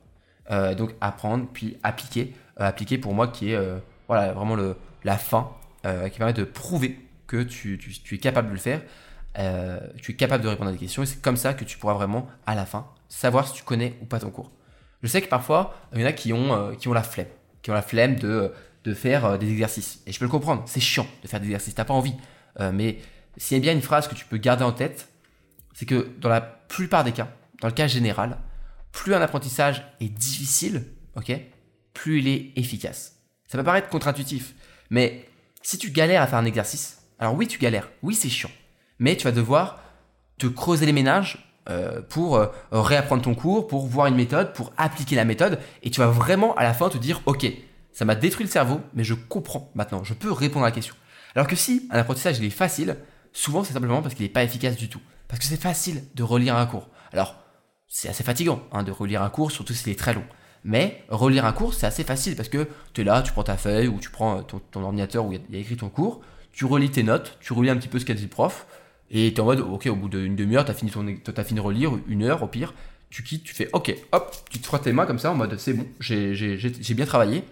Euh, 0.52 0.74
donc 0.74 0.96
apprendre, 1.02 1.48
puis 1.52 1.78
appliquer. 1.84 2.34
appliquer 2.58 2.98
pour 2.98 3.14
moi 3.14 3.28
qui 3.28 3.52
est, 3.52 3.60
voilà, 4.08 4.32
vraiment 4.32 4.56
le, 4.56 4.78
la 5.04 5.18
fin, 5.18 5.52
qui 5.84 6.18
permet 6.18 6.34
de 6.34 6.44
prouver 6.46 6.98
que 7.28 7.44
tu 7.44 7.80
es 8.12 8.18
capable 8.20 8.50
de 8.50 8.54
le 8.54 8.60
faire. 8.60 8.82
tu 10.02 10.12
es 10.14 10.16
capable 10.16 10.44
de 10.44 10.50
répondre 10.50 10.70
à 10.70 10.74
des 10.74 10.80
questions. 10.80 11.04
Et 11.04 11.06
c'est 11.06 11.22
comme 11.22 11.38
ça 11.38 11.54
que 11.54 11.66
tu 11.66 11.78
pourras 11.78 11.94
vraiment, 11.94 12.28
à 12.46 12.56
la 12.56 12.66
fin, 12.66 12.88
savoir 13.10 13.48
si 13.48 13.54
tu 13.54 13.64
connais 13.64 13.98
ou 14.02 14.06
pas 14.06 14.20
ton 14.20 14.30
cours. 14.30 14.50
Je 15.02 15.08
sais 15.08 15.22
que 15.22 15.28
parfois, 15.28 15.76
il 15.94 16.02
y 16.02 16.04
en 16.04 16.08
a 16.08 16.14
qui 16.14 16.34
ont, 16.34 16.54
euh, 16.54 16.76
qui 16.76 16.88
ont 16.88 16.94
la 16.94 17.04
flemme, 17.04 17.28
qui 17.62 17.72
ont 17.72 17.74
la 17.74 17.82
flemme 17.82 18.16
de, 18.16 18.54
de 18.84 18.94
faire 18.94 19.26
euh, 19.26 19.38
des 19.38 19.50
exercices. 19.50 20.02
Et 20.06 20.12
je 20.12 20.20
peux 20.20 20.26
le 20.26 20.32
comprendre, 20.32 20.64
c'est 20.66 20.80
chiant 20.80 21.08
de 21.24 21.28
faire 21.28 21.40
des 21.40 21.48
exercices, 21.48 21.76
t'as 21.76 21.86
pas 21.86 21.94
envie. 21.94 22.14
Euh, 22.60 22.72
mais 22.74 23.00
s'il 23.38 23.58
y 23.58 23.60
a 23.60 23.62
bien 23.62 23.74
une 23.74 23.82
phrase 23.82 24.08
que 24.08 24.16
tu 24.16 24.26
peux 24.26 24.38
garder 24.38 24.64
en 24.64 24.72
tête, 24.72 25.10
c'est 25.74 25.86
que 25.86 26.12
dans 26.20 26.30
la 26.30 26.42
plupart 26.42 27.04
des 27.04 27.12
cas, 27.12 27.30
dans 27.62 27.68
le 27.68 27.74
cas 27.74 27.88
général, 27.88 28.38
plus 28.92 29.14
un 29.14 29.22
apprentissage 29.22 29.84
est 30.00 30.10
difficile, 30.10 30.86
ok, 31.16 31.32
plus 31.94 32.20
il 32.20 32.28
est 32.28 32.52
efficace. 32.56 33.18
Ça 33.48 33.58
peut 33.58 33.64
paraître 33.64 33.90
contre-intuitif, 33.90 34.54
mais 34.90 35.28
si 35.62 35.78
tu 35.78 35.92
galères 35.92 36.22
à 36.22 36.28
faire 36.28 36.40
un 36.40 36.46
exercice, 36.46 37.04
alors 37.20 37.36
oui, 37.36 37.48
tu 37.48 37.58
galères, 37.58 37.90
oui, 38.02 38.16
c'est 38.16 38.30
chiant, 38.30 38.52
mais 39.00 39.16
tu 39.16 39.24
vas 39.24 39.32
devoir 39.32 39.82
te 40.38 40.48
creuser 40.48 40.86
les 40.86 40.94
ménages 40.94 41.51
euh, 41.70 42.02
pour 42.02 42.36
euh, 42.36 42.48
réapprendre 42.72 43.22
ton 43.22 43.36
cours, 43.36 43.68
pour 43.68 43.86
voir 43.86 44.08
une 44.08 44.16
méthode, 44.16 44.54
pour 44.54 44.72
appliquer 44.78 45.16
la 45.16 45.26
méthode, 45.26 45.60
et 45.84 45.92
tu 45.92 46.00
vas 46.00 46.08
vraiment 46.08 46.56
à 46.56 46.64
la 46.64 46.74
fin 46.74 46.90
te 46.90 46.98
dire, 46.98 47.22
ok, 47.26 47.46
ça 47.94 48.06
m'a 48.06 48.16
détruit 48.16 48.46
le 48.46 48.52
cerveau, 48.52 48.82
mais 48.94 49.04
je 49.04 49.14
comprends 49.14 49.70
maintenant, 49.76 50.04
je 50.04 50.14
peux 50.14 50.32
répondre 50.32 50.66
à 50.66 50.70
la 50.70 50.74
question. 50.74 50.96
Alors 51.36 51.48
que 51.48 51.56
si 51.56 51.88
un 51.92 52.00
apprentissage 52.00 52.40
il 52.40 52.46
est 52.46 52.50
facile, 52.50 52.98
souvent 53.32 53.64
c'est 53.64 53.74
simplement 53.74 54.02
parce 54.02 54.16
qu'il 54.16 54.26
n'est 54.26 54.32
pas 54.32 54.44
efficace 54.44 54.76
du 54.76 54.90
tout. 54.90 55.02
Parce 55.28 55.40
que 55.40 55.46
c'est 55.46 55.62
facile 55.62 56.04
de 56.14 56.24
relire 56.24 56.58
un 56.58 56.66
cours. 56.66 56.90
Alors, 57.14 57.36
c'est 57.88 58.10
assez 58.10 58.24
fatigant 58.24 58.62
hein, 58.72 58.84
de 58.84 58.92
relire 58.92 59.22
un 59.22 59.30
cours, 59.30 59.52
surtout 59.52 59.74
s'il 59.74 59.92
est 59.92 60.00
très 60.00 60.14
long. 60.14 60.26
Mais 60.64 61.04
relire 61.10 61.46
un 61.46 61.54
cours, 61.54 61.74
c'est 61.74 61.86
assez 61.86 62.04
facile 62.04 62.36
parce 62.36 62.50
que 62.50 62.68
tu 62.94 63.02
es 63.02 63.04
là, 63.04 63.22
tu 63.22 63.32
prends 63.32 63.44
ta 63.44 63.58
feuille 63.58 63.88
ou 63.88 64.00
tu 64.00 64.10
prends 64.10 64.44
ton, 64.44 64.84
ordinateur 64.84 65.26
où 65.26 65.34
il 65.34 65.42
y, 65.50 65.56
a 65.56 65.60
écrit 65.60 65.78
ton 65.78 65.90
cours, 65.90 66.22
tu 66.52 66.66
relis 66.66 66.92
tes 66.92 67.04
notes, 67.04 67.38
tu 67.40 67.54
relis 67.54 67.70
un 67.70 67.78
petit 67.78 67.88
peu 67.88 67.98
ce 67.98 68.06
qu'a 68.06 68.14
dit 68.14 68.24
le 68.24 68.30
prof, 68.30 68.66
et 69.12 69.34
tu 69.34 69.38
es 69.38 69.40
en 69.40 69.46
mode, 69.46 69.60
ok, 69.60 69.88
au 69.88 69.96
bout 69.96 70.10
d'une 70.10 70.36
demi-heure, 70.36 70.66
tu 70.66 70.72
as, 70.72 70.74
fini 70.74 70.92
as 70.92 71.44
fini 71.44 71.60
de 71.60 71.62
relire, 71.64 71.92
une 72.08 72.24
heure 72.24 72.42
au 72.44 72.48
pire, 72.48 72.74
tu 73.10 73.24
quittes, 73.24 73.44
tu 73.44 73.54
fais, 73.54 73.70
ok, 73.74 73.94
hop, 74.14 74.36
tu 74.50 74.60
te 74.60 74.66
frottes 74.66 74.84
tes 74.84 74.94
mains 74.94 75.06
comme 75.06 75.20
ça 75.20 75.32
en 75.32 75.36
mode, 75.36 75.58
c'est 75.58 75.74
bon, 75.74 75.86
j'ai 76.00 76.94
bien 76.96 77.06
travaillé, 77.06 77.44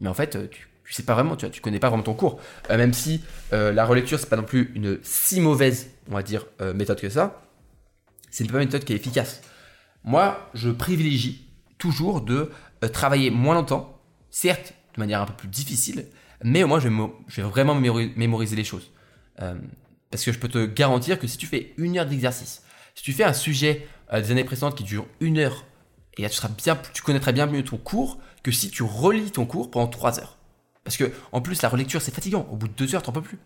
mais 0.00 0.08
en 0.08 0.14
fait, 0.14 0.50
tu, 0.50 0.68
tu 0.92 0.96
sais 0.96 1.04
pas 1.04 1.14
vraiment, 1.14 1.36
tu, 1.36 1.46
vois, 1.46 1.52
tu 1.52 1.62
connais 1.62 1.78
pas 1.78 1.88
vraiment 1.88 2.02
ton 2.02 2.12
cours. 2.12 2.38
Euh, 2.70 2.76
même 2.76 2.92
si 2.92 3.22
euh, 3.54 3.72
la 3.72 3.86
relecture, 3.86 4.18
c'est 4.18 4.28
pas 4.28 4.36
non 4.36 4.42
plus 4.42 4.70
une 4.74 4.98
si 5.02 5.40
mauvaise, 5.40 5.90
on 6.10 6.14
va 6.14 6.22
dire, 6.22 6.44
euh, 6.60 6.74
méthode 6.74 7.00
que 7.00 7.08
ça, 7.08 7.42
c'est 8.30 8.44
pas 8.50 8.58
une 8.58 8.66
méthode 8.66 8.84
qui 8.84 8.92
est 8.92 8.96
efficace. 8.96 9.40
Moi, 10.04 10.50
je 10.52 10.68
privilégie 10.68 11.48
toujours 11.78 12.20
de 12.20 12.50
travailler 12.92 13.30
moins 13.30 13.54
longtemps, 13.54 14.02
certes 14.30 14.74
de 14.94 15.00
manière 15.00 15.22
un 15.22 15.26
peu 15.26 15.32
plus 15.32 15.48
difficile, 15.48 16.06
mais 16.44 16.62
au 16.62 16.66
moins 16.66 16.80
je 16.80 16.88
vais, 16.88 17.42
vraiment 17.48 17.74
mémoriser 17.74 18.56
les 18.56 18.64
choses. 18.64 18.90
Parce 20.12 20.24
que 20.24 20.30
je 20.30 20.38
peux 20.38 20.48
te 20.48 20.64
garantir 20.64 21.18
que 21.18 21.26
si 21.26 21.36
tu 21.36 21.46
fais 21.46 21.74
une 21.76 21.98
heure 21.98 22.06
d'exercice, 22.06 22.62
si 22.94 23.02
tu 23.02 23.12
fais 23.12 23.24
un 23.24 23.32
sujet 23.32 23.88
des 24.12 24.30
années 24.30 24.44
précédentes 24.44 24.76
qui 24.76 24.84
dure 24.84 25.06
une 25.20 25.38
heure, 25.38 25.64
et 26.18 26.28
tu, 26.28 26.34
seras 26.34 26.48
bien, 26.48 26.78
tu 26.92 27.02
connaîtras 27.02 27.32
bien 27.32 27.46
mieux 27.46 27.64
ton 27.64 27.78
cours 27.78 28.18
que 28.42 28.52
si 28.52 28.70
tu 28.70 28.82
relis 28.82 29.30
ton 29.30 29.46
cours 29.46 29.70
pendant 29.70 29.88
trois 29.88 30.20
heures. 30.20 30.36
Parce 30.84 30.96
que 30.96 31.12
en 31.32 31.40
plus, 31.40 31.62
la 31.62 31.68
relecture, 31.68 32.02
c'est 32.02 32.14
fatigant. 32.14 32.46
Au 32.50 32.56
bout 32.56 32.68
de 32.68 32.74
deux 32.74 32.94
heures, 32.94 33.02
t'en 33.02 33.12
peux 33.12 33.22
plus. 33.22 33.38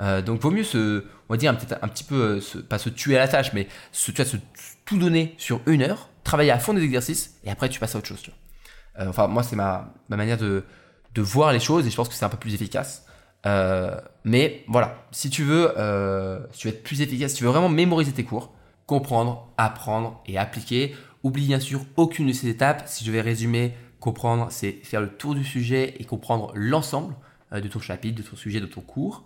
Euh, 0.00 0.22
donc, 0.22 0.40
vaut 0.40 0.50
mieux 0.50 0.64
se, 0.64 1.04
on 1.28 1.34
va 1.34 1.36
dire, 1.36 1.52
un, 1.52 1.56
un 1.82 1.88
petit 1.88 2.04
peu, 2.04 2.40
euh, 2.40 2.62
pas 2.62 2.78
se 2.78 2.88
tuer 2.88 3.16
à 3.16 3.20
la 3.20 3.28
tâche, 3.28 3.52
mais 3.52 3.68
se, 3.92 4.10
tu 4.10 4.22
tout 4.84 4.98
donner 4.98 5.34
sur 5.38 5.60
une 5.66 5.82
heure, 5.82 6.08
travailler 6.24 6.50
à 6.50 6.58
fond 6.58 6.72
des 6.72 6.82
exercices, 6.82 7.38
et 7.44 7.50
après, 7.50 7.68
tu 7.68 7.78
passes 7.78 7.94
à 7.94 7.98
autre 7.98 8.06
chose. 8.06 8.22
Tu. 8.22 8.30
Euh, 8.98 9.08
enfin, 9.08 9.26
moi, 9.26 9.42
c'est 9.42 9.56
ma, 9.56 9.92
ma 10.08 10.16
manière 10.16 10.38
de 10.38 10.64
voir 11.16 11.52
les 11.52 11.60
choses, 11.60 11.86
et 11.86 11.90
je 11.90 11.96
pense 11.96 12.08
que 12.08 12.14
c'est 12.14 12.24
un 12.24 12.28
peu 12.28 12.36
plus 12.36 12.54
efficace. 12.54 13.04
Mais 13.44 14.64
voilà, 14.68 15.06
si 15.10 15.30
tu 15.30 15.42
veux, 15.42 15.68
si 16.52 16.60
tu 16.60 16.68
veux 16.68 16.74
être 16.74 16.82
plus 16.82 17.00
efficace, 17.00 17.32
si 17.32 17.38
tu 17.38 17.44
veux 17.44 17.50
vraiment 17.50 17.68
mémoriser 17.68 18.12
tes 18.12 18.24
cours, 18.24 18.52
comprendre, 18.86 19.48
apprendre 19.56 20.22
et 20.26 20.38
appliquer, 20.38 20.94
oublie 21.22 21.46
bien 21.46 21.60
sûr 21.60 21.80
aucune 21.96 22.28
de 22.28 22.32
ces 22.32 22.48
étapes. 22.48 22.82
Si 22.86 23.04
je 23.04 23.12
vais 23.12 23.20
résumer 23.20 23.74
Comprendre, 24.00 24.46
c'est 24.50 24.72
faire 24.84 25.00
le 25.00 25.08
tour 25.08 25.34
du 25.34 25.42
sujet 25.42 25.96
et 25.98 26.04
comprendre 26.04 26.52
l'ensemble 26.54 27.16
euh, 27.52 27.60
de 27.60 27.66
ton 27.66 27.80
chapitre, 27.80 28.22
de 28.22 28.26
ton 28.26 28.36
sujet, 28.36 28.60
de 28.60 28.66
ton 28.66 28.80
cours. 28.80 29.24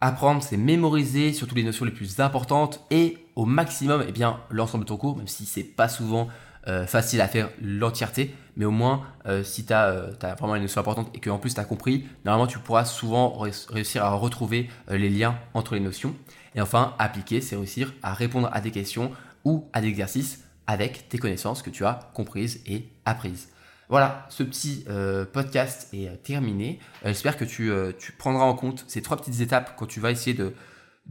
Apprendre, 0.00 0.42
c'est 0.42 0.56
mémoriser 0.56 1.34
surtout 1.34 1.54
les 1.54 1.64
notions 1.64 1.84
les 1.84 1.90
plus 1.90 2.18
importantes 2.20 2.80
et 2.90 3.18
au 3.36 3.44
maximum 3.44 4.02
eh 4.08 4.12
bien, 4.12 4.40
l'ensemble 4.48 4.84
de 4.84 4.88
ton 4.88 4.96
cours, 4.96 5.18
même 5.18 5.28
si 5.28 5.44
c'est 5.44 5.64
pas 5.64 5.88
souvent 5.88 6.28
euh, 6.66 6.86
facile 6.86 7.20
à 7.20 7.28
faire 7.28 7.50
l'entièreté, 7.60 8.34
mais 8.60 8.66
au 8.66 8.70
moins 8.70 9.02
euh, 9.26 9.42
si 9.42 9.64
tu 9.64 9.72
as, 9.72 10.10
vraiment 10.38 10.54
les 10.54 10.60
notions 10.60 10.80
importantes 10.80 11.10
et 11.14 11.18
qu'en 11.18 11.38
plus 11.38 11.54
tu 11.54 11.60
as 11.60 11.64
compris, 11.64 12.06
normalement 12.24 12.46
tu 12.46 12.60
pourras 12.60 12.84
souvent 12.84 13.36
réussir 13.70 14.04
à 14.04 14.12
retrouver 14.12 14.70
les 14.88 15.10
liens 15.10 15.36
entre 15.54 15.74
les 15.74 15.80
notions. 15.80 16.14
Et 16.54 16.60
enfin, 16.60 16.94
appliquer, 16.98 17.40
c'est 17.40 17.56
réussir 17.56 17.92
à 18.02 18.12
répondre 18.12 18.48
à 18.52 18.60
des 18.60 18.70
questions 18.70 19.10
ou 19.44 19.68
à 19.72 19.80
des 19.80 19.88
exercices 19.88 20.44
avec 20.66 21.08
tes 21.08 21.18
connaissances 21.18 21.62
que 21.62 21.70
tu 21.70 21.84
as 21.84 22.10
comprises 22.14 22.62
et 22.66 22.88
apprises. 23.04 23.48
Voilà, 23.88 24.24
ce 24.28 24.44
petit 24.44 24.84
euh, 24.88 25.24
podcast 25.24 25.92
est 25.92 26.06
euh, 26.06 26.14
terminé. 26.22 26.78
Euh, 27.04 27.08
j'espère 27.08 27.36
que 27.36 27.44
tu, 27.44 27.72
prendras 28.18 28.44
en 28.44 28.54
compte 28.54 28.84
ces 28.86 29.02
trois 29.02 29.16
petites 29.16 29.40
étapes 29.40 29.74
quand 29.76 29.86
tu 29.86 29.98
vas 29.98 30.12
essayer 30.12 30.32
de, 30.32 30.54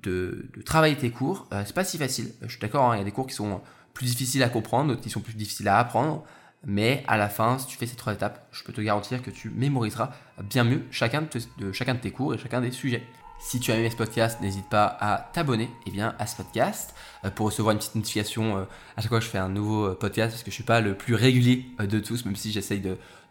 de, 0.02 0.50
travailler 0.66 0.96
tes 0.96 1.12
cours. 1.12 1.50
c'est 1.66 1.76
pas 1.76 1.84
si 1.84 1.98
facile, 1.98 2.32
je 2.42 2.48
suis 2.48 2.60
d'accord, 2.60 2.90
hein, 2.90 2.96
il 2.96 3.00
y 3.00 3.02
a 3.02 3.04
des 3.04 3.12
cours 3.12 3.28
qui 3.28 3.36
sont 3.36 3.60
plus 3.94 4.06
difficiles 4.06 4.44
à 4.44 4.50
comprendre, 4.50 4.92
d'autres 4.92 5.02
qui 5.02 5.10
sont 5.10 5.20
plus 5.20 5.34
difficiles 5.34 5.68
à 5.68 5.78
apprendre. 5.78 6.24
Mais 6.65 7.04
à 7.08 7.17
la 7.17 7.30
fin, 7.30 7.58
si 7.58 7.67
tu 7.67 7.78
fais 7.78 7.86
ces 7.86 7.95
trois 7.95 8.13
étapes, 8.13 8.48
je 8.52 8.63
peux 8.63 8.74
te 8.74 8.82
garantir 8.82 9.22
que 9.22 9.32
tu 9.32 9.50
mémoriseras 9.50 10.12
bien 10.43 10.63
mieux 10.63 10.84
chacun 10.91 11.28
de 11.58 11.72
chacun 11.72 11.93
de 11.93 12.00
tes 12.00 12.12
cours 12.12 12.34
et 12.34 12.38
chacun 12.38 12.62
des 12.62 12.72
sujets. 12.72 13.04
Si 13.41 13.62
tu 13.62 13.72
as 13.72 13.78
aimé 13.78 13.89
ce 13.89 13.95
podcast, 13.95 14.41
n'hésite 14.41 14.67
pas 14.67 14.98
à 15.00 15.30
t'abonner 15.32 15.69
eh 15.88 16.02
à 16.02 16.28
ce 16.28 16.36
podcast 16.36 16.93
euh, 17.24 17.30
pour 17.30 17.45
recevoir 17.45 17.72
une 17.72 17.80
petite 17.80 17.95
notification 17.95 18.58
euh, 18.58 18.63
à 18.98 19.02
chaque 19.02 19.10
fois 19.10 19.19
que 19.19 19.26
je 19.26 19.30
fais 19.30 19.38
un 19.38 19.48
nouveau 19.48 19.86
euh, 19.86 19.98
podcast 19.98 20.32
parce 20.34 20.43
que 20.43 20.52
je 20.52 20.56
ne 20.56 20.56
suis 20.56 20.63
pas 20.65 20.82
le 20.82 20.93
plus 20.93 21.15
régulier 21.15 21.65
de 21.80 22.00
tous, 22.02 22.26
même 22.26 22.36
si 22.36 22.52
j'essaye 22.52 22.84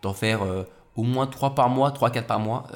d'en 0.03 0.15
faire 0.15 0.41
au 0.97 1.03
moins 1.03 1.27
3 1.27 1.55
par 1.55 1.69
mois, 1.69 1.91
3-4 1.91 2.23
par 2.23 2.41
mois. 2.41 2.67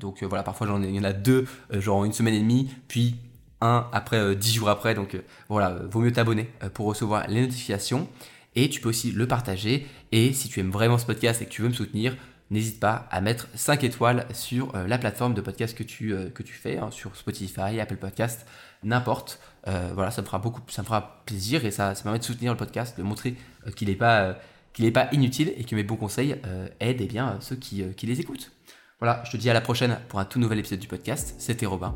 donc 0.00 0.22
voilà, 0.22 0.42
parfois 0.42 0.66
j'en 0.66 0.82
ai, 0.82 0.88
il 0.88 0.94
y 0.94 1.00
en 1.00 1.04
a 1.04 1.12
deux, 1.12 1.46
genre 1.70 2.04
une 2.04 2.14
semaine 2.14 2.34
et 2.34 2.40
demie, 2.40 2.70
puis 2.88 3.16
un 3.60 3.86
après 3.92 4.34
10 4.34 4.54
jours 4.54 4.70
après. 4.70 4.94
Donc 4.94 5.20
voilà, 5.48 5.76
vaut 5.90 6.00
mieux 6.00 6.12
t'abonner 6.12 6.50
pour 6.72 6.86
recevoir 6.86 7.26
les 7.28 7.42
notifications. 7.42 8.08
Et 8.56 8.68
tu 8.68 8.80
peux 8.80 8.88
aussi 8.88 9.12
le 9.12 9.26
partager. 9.26 9.86
Et 10.12 10.32
si 10.32 10.48
tu 10.48 10.60
aimes 10.60 10.70
vraiment 10.70 10.98
ce 10.98 11.06
podcast 11.06 11.40
et 11.42 11.46
que 11.46 11.50
tu 11.50 11.62
veux 11.62 11.68
me 11.68 11.74
soutenir, 11.74 12.16
n'hésite 12.50 12.80
pas 12.80 13.06
à 13.10 13.20
mettre 13.20 13.48
5 13.54 13.84
étoiles 13.84 14.26
sur 14.32 14.74
euh, 14.74 14.86
la 14.86 14.98
plateforme 14.98 15.34
de 15.34 15.40
podcast 15.40 15.76
que 15.76 15.82
tu, 15.82 16.12
euh, 16.12 16.30
fais, 16.44 16.78
hein, 16.78 16.90
sur 16.90 17.16
Spotify, 17.16 17.80
Apple 17.80 17.96
Podcast, 17.96 18.46
n'importe. 18.82 19.40
Euh, 19.68 19.90
voilà, 19.94 20.10
ça 20.10 20.22
me 20.22 20.26
fera 20.26 20.38
beaucoup, 20.38 20.60
ça 20.68 20.82
fera 20.82 21.22
plaisir 21.26 21.64
et 21.64 21.70
ça, 21.70 21.94
ça 21.94 22.02
permet 22.02 22.18
de 22.18 22.24
soutenir 22.24 22.52
le 22.52 22.58
podcast, 22.58 22.98
de 22.98 23.02
montrer 23.02 23.36
qu'il 23.76 23.88
n'est 23.88 23.94
pas, 23.94 24.36
qu'il 24.72 24.92
pas 24.92 25.08
inutile 25.12 25.52
et 25.56 25.64
que 25.64 25.74
mes 25.76 25.84
bons 25.84 25.96
conseils 25.96 26.36
aident 26.80 27.00
eh 27.00 27.06
bien, 27.06 27.38
ceux 27.40 27.56
qui, 27.56 27.84
qui 27.96 28.06
les 28.06 28.20
écoutent. 28.20 28.52
Voilà, 28.98 29.22
je 29.24 29.32
te 29.32 29.36
dis 29.36 29.48
à 29.48 29.54
la 29.54 29.60
prochaine 29.60 29.98
pour 30.08 30.18
un 30.18 30.24
tout 30.24 30.38
nouvel 30.38 30.58
épisode 30.58 30.80
du 30.80 30.88
podcast. 30.88 31.34
C'était 31.38 31.66
Robin. 31.66 31.94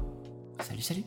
Salut, 0.61 0.83
salut 0.83 1.05